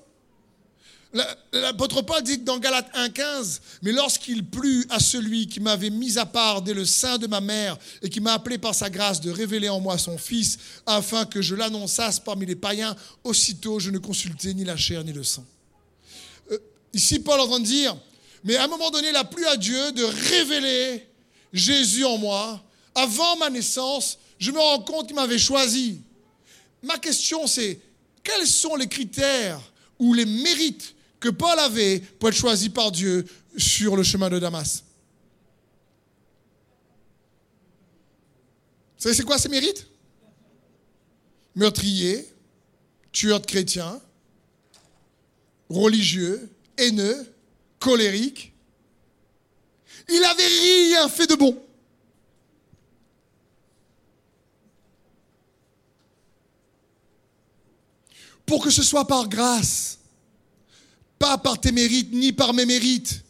[1.52, 6.26] L'apôtre Paul dit dans Galates 1,15 Mais lorsqu'il plut à celui qui m'avait mis à
[6.26, 9.32] part dès le sein de ma mère et qui m'a appelé par sa grâce de
[9.32, 13.97] révéler en moi son Fils, afin que je l'annonçasse parmi les païens, aussitôt je ne
[13.97, 15.45] consultais ni la chair ni le sang.
[16.52, 16.60] Euh,
[16.93, 17.97] ici, Paul est en train de dire
[18.43, 21.08] Mais à un moment donné, il a plu à Dieu de révéler
[21.52, 22.64] Jésus en moi.
[22.93, 26.01] Avant ma naissance, je me rends compte qu'il m'avait choisi.
[26.81, 27.79] Ma question, c'est
[28.23, 29.59] quels sont les critères
[29.99, 33.25] ou les mérites que Paul avait pour être choisi par Dieu
[33.57, 34.83] sur le chemin de Damas?
[38.97, 39.85] Vous savez, c'est quoi ses mérites?
[41.55, 42.25] Meurtrier,
[43.11, 43.99] tueur de chrétiens,
[45.69, 47.33] religieux, haineux,
[47.79, 48.53] colérique.
[50.07, 51.61] Il n'avait rien fait de bon.
[58.50, 60.00] Pour que ce soit par grâce
[61.20, 63.24] pas par tes mérites, ni par mes mérites.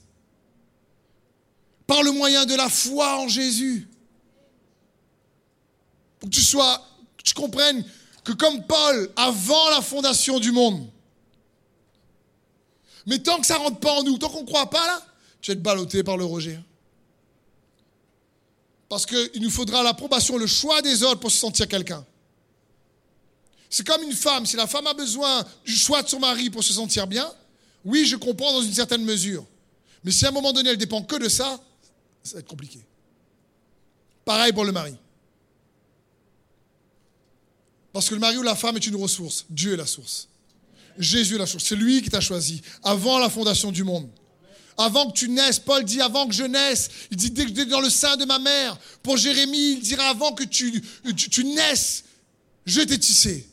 [1.88, 3.90] Par le moyen de la foi en Jésus.
[6.20, 7.84] Pour que tu sois, que tu comprennes
[8.24, 10.88] que comme Paul, avant la fondation du monde,
[13.08, 15.02] mais tant que ça rentre pas en nous, tant qu'on ne croit pas là,
[15.42, 16.60] tu vas être ballotté par le rejet.
[18.88, 22.06] Parce qu'il nous faudra l'approbation, le choix des autres pour se sentir quelqu'un.
[23.70, 26.64] C'est comme une femme, si la femme a besoin du choix de son mari pour
[26.64, 27.32] se sentir bien,
[27.86, 29.46] oui, je comprends dans une certaine mesure.
[30.04, 31.60] Mais si à un moment donné, elle dépend que de ça,
[32.24, 32.80] ça va être compliqué.
[34.26, 34.96] Pareil pour le mari.
[37.94, 39.46] Parce que le mari ou la femme est une ressource.
[39.50, 40.28] Dieu est la source.
[40.98, 41.64] Jésus est la source.
[41.66, 44.10] C'est lui qui t'a choisi avant la fondation du monde.
[44.78, 46.90] Avant que tu naisses, Paul dit avant que je naisse.
[47.12, 48.78] Il dit dès que es dans le sein de ma mère.
[49.04, 50.82] Pour Jérémie, il dira avant que tu,
[51.16, 52.06] tu, tu naisses,
[52.66, 53.49] je t'ai tissé.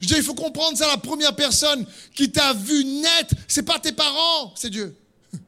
[0.00, 3.78] Je dis, il faut comprendre ça, la première personne qui t'a vu naître, c'est pas
[3.78, 4.94] tes parents, c'est Dieu.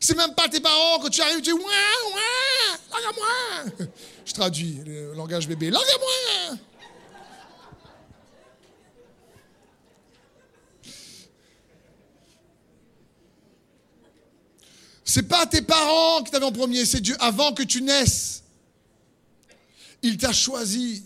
[0.00, 3.88] C'est même pas tes parents, quand tu arrives, tu dis, ouah, ouah, largue-moi.
[4.26, 6.58] Je traduis le langage bébé, largue-moi.
[15.04, 18.42] C'est pas tes parents qui t'avaient en premier, c'est Dieu avant que tu naisses.
[20.02, 21.04] Il t'a choisi.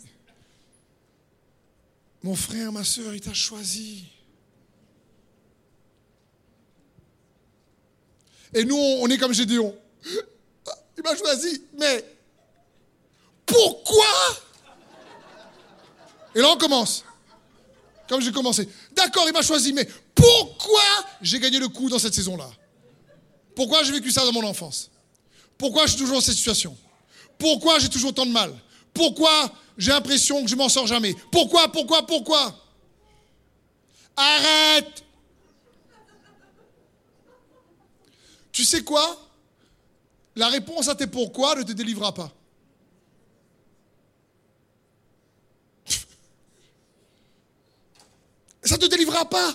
[2.27, 4.03] Mon frère, ma soeur, il t'a choisi.
[8.53, 9.73] Et nous, on est comme Gédéon.
[10.99, 12.05] Il m'a choisi, mais
[13.45, 14.05] pourquoi?
[16.35, 17.05] Et là, on commence.
[18.09, 18.69] Comme j'ai commencé.
[18.93, 20.83] D'accord, il m'a choisi, mais pourquoi
[21.21, 22.51] j'ai gagné le coup dans cette saison-là?
[23.55, 24.91] Pourquoi j'ai vécu ça dans mon enfance?
[25.59, 26.77] Pourquoi je suis toujours dans cette situation?
[27.39, 28.53] Pourquoi j'ai toujours tant de mal?
[28.95, 31.15] Pourquoi j'ai l'impression que je m'en sors jamais.
[31.31, 32.55] Pourquoi, pourquoi, pourquoi?
[34.17, 35.05] Arrête
[38.53, 39.21] Tu sais quoi?
[40.35, 42.33] La réponse à tes pourquoi ne te délivrera pas.
[48.63, 49.55] Ça ne te délivrera pas.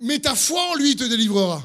[0.00, 1.62] Mais ta foi en lui te délivrera.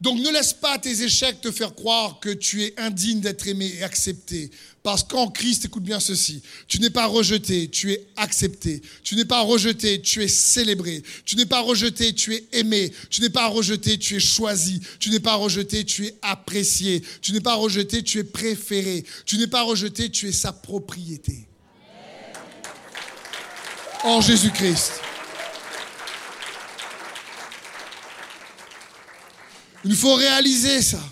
[0.00, 3.70] Donc ne laisse pas tes échecs te faire croire que tu es indigne d'être aimé
[3.78, 4.50] et accepté.
[4.82, 8.80] Parce qu'en Christ, écoute bien ceci, tu n'es pas rejeté, tu es accepté.
[9.04, 11.02] Tu n'es pas rejeté, tu es célébré.
[11.26, 12.90] Tu n'es pas rejeté, tu es aimé.
[13.10, 14.80] Tu n'es pas rejeté, tu es choisi.
[14.98, 17.02] Tu n'es pas rejeté, tu es apprécié.
[17.20, 19.04] Tu n'es pas rejeté, tu es préféré.
[19.26, 21.46] Tu n'es pas rejeté, tu es sa propriété.
[24.02, 24.92] En Jésus-Christ.
[29.84, 31.02] Il faut réaliser ça.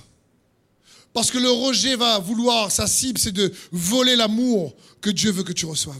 [1.12, 5.42] Parce que le rejet va vouloir, sa cible, c'est de voler l'amour que Dieu veut
[5.42, 5.96] que tu reçoives.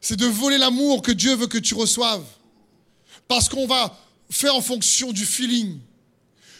[0.00, 2.24] C'est de voler l'amour que Dieu veut que tu reçoives.
[3.28, 3.96] Parce qu'on va
[4.30, 5.78] faire en fonction du feeling.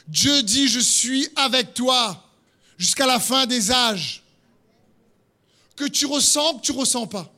[0.07, 2.29] Dieu dit, je suis avec toi
[2.77, 4.23] jusqu'à la fin des âges.
[5.77, 7.33] Que tu ressens, que tu ressens pas.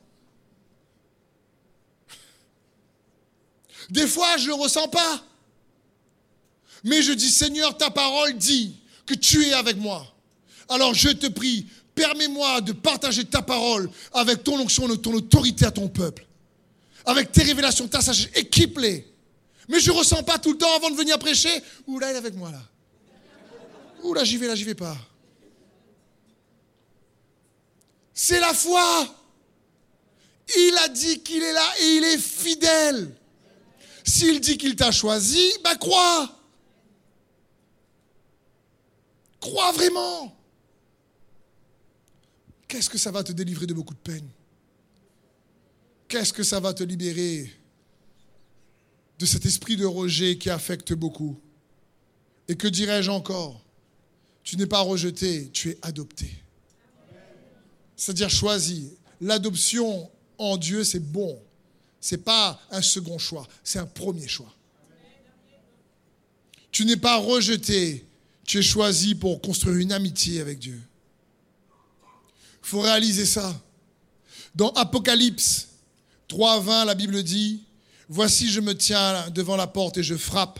[3.89, 5.23] Des fois, je ne le ressens pas.
[6.83, 8.75] Mais je dis, Seigneur, ta parole dit
[9.05, 10.05] que tu es avec moi.
[10.69, 15.71] Alors je te prie, permets-moi de partager ta parole avec ton onction, ton autorité à
[15.71, 16.25] ton peuple.
[17.05, 19.07] Avec tes révélations, ta sagesse, équipe-les.
[19.67, 21.51] Mais je ne ressens pas tout le temps avant de venir prêcher.
[21.87, 22.61] Ouh là, il est avec moi là.
[24.03, 24.97] Ouh là, j'y vais, là, j'y vais pas.
[28.13, 29.07] C'est la foi.
[30.55, 33.15] Il a dit qu'il est là et il est fidèle.
[34.03, 36.29] S'il dit qu'il t'a choisi, bah crois.
[39.43, 40.33] Crois vraiment.
[42.65, 44.25] Qu'est-ce que ça va te délivrer de beaucoup de peine?
[46.07, 47.51] Qu'est-ce que ça va te libérer
[49.19, 51.37] de cet esprit de rejet qui affecte beaucoup?
[52.47, 53.65] Et que dirais-je encore?
[54.45, 56.29] Tu n'es pas rejeté, tu es adopté.
[57.97, 58.93] C'est-à-dire choisi.
[59.19, 61.37] L'adoption en Dieu, c'est bon.
[61.99, 64.55] Ce n'est pas un second choix, c'est un premier choix.
[66.71, 68.05] Tu n'es pas rejeté,
[68.45, 70.79] tu es choisi pour construire une amitié avec Dieu.
[72.63, 73.61] Il faut réaliser ça.
[74.55, 75.69] Dans Apocalypse
[76.29, 77.63] 3.20, la Bible dit,
[78.09, 80.59] Voici, je me tiens devant la porte et je frappe.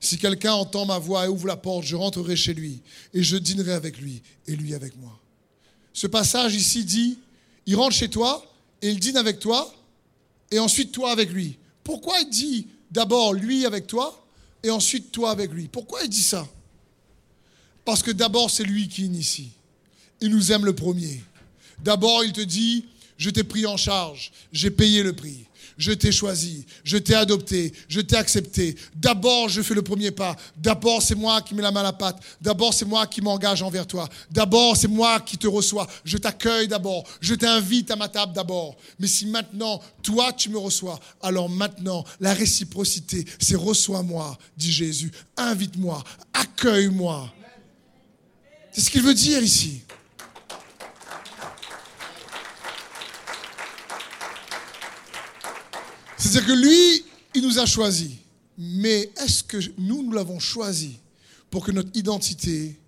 [0.00, 2.80] Si quelqu'un entend ma voix et ouvre la porte, je rentrerai chez lui
[3.12, 5.18] et je dînerai avec lui et lui avec moi.
[5.92, 7.18] Ce passage ici dit,
[7.66, 8.44] il rentre chez toi
[8.80, 9.74] et il dîne avec toi
[10.50, 11.58] et ensuite toi avec lui.
[11.82, 14.24] Pourquoi il dit d'abord lui avec toi
[14.62, 15.68] et ensuite toi avec lui?
[15.68, 16.48] Pourquoi il dit ça?
[17.88, 19.48] Parce que d'abord, c'est lui qui initie.
[20.20, 21.22] Il nous aime le premier.
[21.82, 22.84] D'abord, il te dit,
[23.16, 25.46] je t'ai pris en charge, j'ai payé le prix,
[25.78, 28.76] je t'ai choisi, je t'ai adopté, je t'ai accepté.
[28.94, 30.36] D'abord, je fais le premier pas.
[30.58, 32.22] D'abord, c'est moi qui mets la main à la pâte.
[32.42, 34.06] D'abord, c'est moi qui m'engage envers toi.
[34.30, 35.86] D'abord, c'est moi qui te reçois.
[36.04, 37.04] Je t'accueille d'abord.
[37.22, 38.76] Je t'invite à ma table d'abord.
[38.98, 45.10] Mais si maintenant, toi, tu me reçois, alors maintenant, la réciprocité, c'est reçois-moi, dit Jésus.
[45.38, 47.32] Invite-moi, accueille-moi.
[48.78, 49.80] C'est ce qu'il veut dire ici.
[56.16, 57.04] C'est-à-dire que lui,
[57.34, 58.12] il nous a choisis.
[58.56, 61.00] Mais est-ce que nous, nous l'avons choisi
[61.50, 62.78] pour que notre identité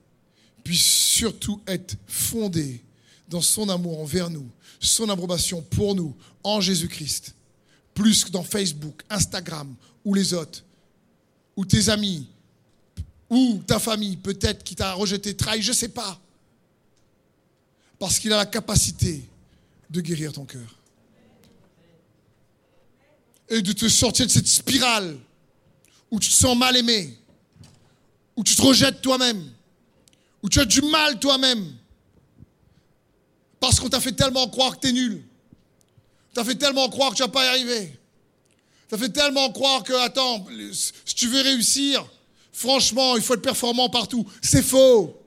[0.62, 2.84] puisse surtout être fondée
[3.28, 6.14] dans son amour envers nous, son approbation pour nous
[6.44, 7.34] en Jésus-Christ,
[7.94, 9.74] plus que dans Facebook, Instagram
[10.04, 10.62] ou les autres,
[11.56, 12.28] ou tes amis,
[13.30, 16.20] ou ta famille peut-être qui t'a rejeté, trahi, je ne sais pas.
[17.98, 19.22] Parce qu'il a la capacité
[19.88, 20.76] de guérir ton cœur.
[23.48, 25.16] Et de te sortir de cette spirale
[26.10, 27.16] où tu te sens mal aimé,
[28.36, 29.52] où tu te rejettes toi-même,
[30.42, 31.72] où tu as du mal toi-même.
[33.60, 35.22] Parce qu'on t'a fait tellement croire que tu es nul.
[36.32, 37.98] T'as fait tellement croire que tu vas pas y arriver.
[38.88, 42.08] T'as fait tellement croire que, attends, si tu veux réussir,
[42.60, 44.30] Franchement, il faut être performant partout.
[44.42, 45.18] C'est faux.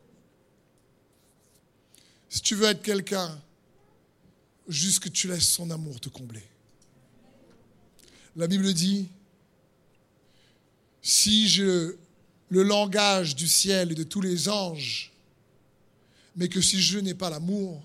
[2.30, 3.42] Si tu veux être quelqu'un,
[4.68, 6.44] juste que tu laisses son amour te combler.
[8.36, 9.08] La Bible dit,
[11.02, 11.96] si je
[12.50, 15.12] le langage du ciel et de tous les anges,
[16.36, 17.82] mais que si je n'ai pas l'amour,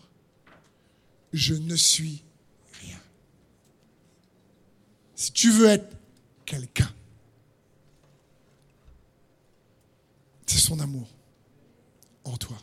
[1.32, 2.22] je ne suis
[2.82, 3.00] rien.
[5.14, 5.96] Si tu veux être
[6.44, 6.92] quelqu'un,
[10.48, 11.08] c'est son amour
[12.24, 12.56] en toi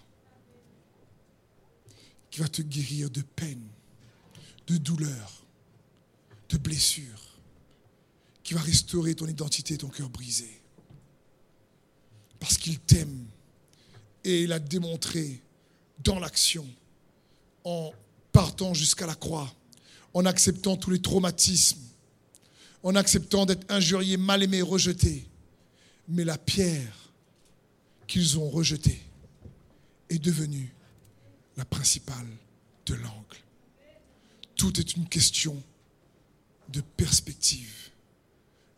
[2.32, 3.66] qui va te guérir de peine,
[4.68, 5.46] de douleur,
[6.50, 7.40] de blessures,
[8.44, 10.62] qui va restaurer ton identité, ton cœur brisé.
[12.40, 13.26] Parce qu'il t'aime
[14.26, 15.42] et il a démontré
[16.04, 16.68] dans l'action,
[17.64, 17.92] en
[18.32, 19.54] partant jusqu'à la croix,
[20.14, 21.82] en acceptant tous les traumatismes,
[22.84, 25.26] en acceptant d'être injurié, mal aimé, rejeté.
[26.10, 27.05] Mais la pierre
[28.08, 29.02] qu'ils ont rejetée
[30.10, 30.74] est devenue
[31.58, 32.28] la principale
[32.86, 33.38] de l'angle.
[34.56, 35.62] Tout est une question
[36.70, 37.74] de perspective.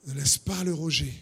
[0.08, 1.14] Ne laisse pas le rejet,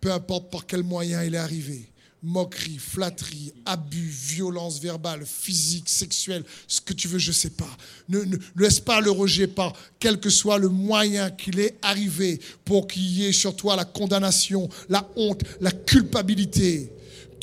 [0.00, 1.88] peu importe par quel moyen il est arrivé,
[2.22, 7.76] moquerie, flatterie, abus, violence verbale, physique, sexuelle, ce que tu veux, je ne sais pas.
[8.08, 12.40] Ne, ne, laisse pas le rejet par quel que soit le moyen qu'il est arrivé
[12.64, 16.90] pour qu'il y ait sur toi la condamnation, la honte, la culpabilité,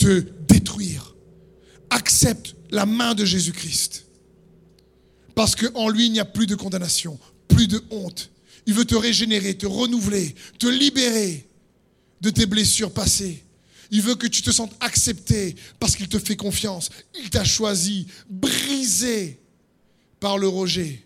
[0.02, 1.16] te détruire.
[1.90, 4.06] Accepte la main de Jésus-Christ.
[5.36, 8.32] Parce qu'en lui, il n'y a plus de condamnation, plus de honte.
[8.66, 11.48] Il veut te régénérer, te renouveler, te libérer
[12.22, 13.44] de tes blessures passées.
[13.92, 16.90] Il veut que tu te sentes accepté parce qu'il te fait confiance.
[17.20, 19.40] Il t'a choisi, brisé
[20.20, 21.04] par le rejet,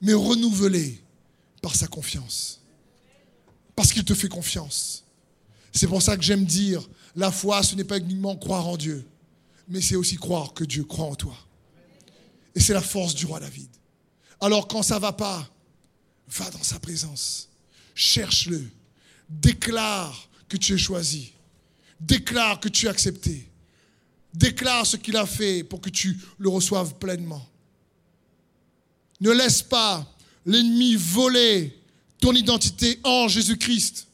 [0.00, 1.02] mais renouvelé
[1.60, 2.60] par sa confiance.
[3.76, 5.04] Parce qu'il te fait confiance.
[5.72, 9.06] C'est pour ça que j'aime dire, la foi, ce n'est pas uniquement croire en Dieu,
[9.68, 11.36] mais c'est aussi croire que Dieu croit en toi.
[12.54, 13.68] Et c'est la force du roi David.
[14.40, 15.48] Alors quand ça va pas,
[16.28, 17.48] va dans sa présence,
[17.94, 18.62] cherche-le,
[19.28, 21.32] déclare que tu es choisi.
[22.00, 23.48] Déclare que tu es accepté.
[24.32, 27.46] Déclare ce qu'il a fait pour que tu le reçoives pleinement.
[29.20, 30.06] Ne laisse pas
[30.44, 31.78] l'ennemi voler
[32.20, 34.08] ton identité en Jésus-Christ.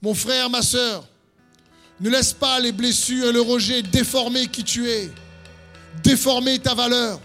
[0.00, 1.08] Mon frère, ma soeur,
[2.02, 5.10] ne laisse pas les blessures et le rejet déformer qui tu es,
[6.02, 7.20] déformer ta valeur.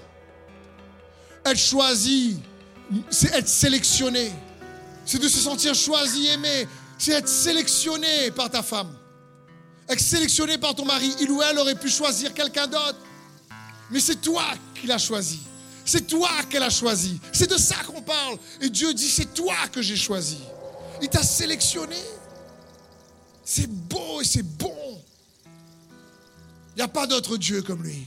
[1.46, 2.38] Être choisi,
[3.10, 4.32] c'est être sélectionné.
[5.06, 6.68] C'est de se sentir choisi, aimé.
[6.98, 8.94] C'est être sélectionné par ta femme
[9.90, 12.98] être sélectionné par ton mari, il ou elle aurait pu choisir quelqu'un d'autre.
[13.90, 14.44] Mais c'est toi
[14.76, 15.40] qui l'as choisi.
[15.86, 17.22] C'est toi qu'elle a choisi.
[17.32, 18.38] C'est de ça qu'on parle.
[18.60, 20.40] Et Dieu dit, c'est toi que j'ai choisi.
[21.02, 21.96] Il t'a sélectionné.
[23.50, 25.02] C'est beau et c'est bon.
[26.76, 28.06] Il n'y a pas d'autre Dieu comme lui.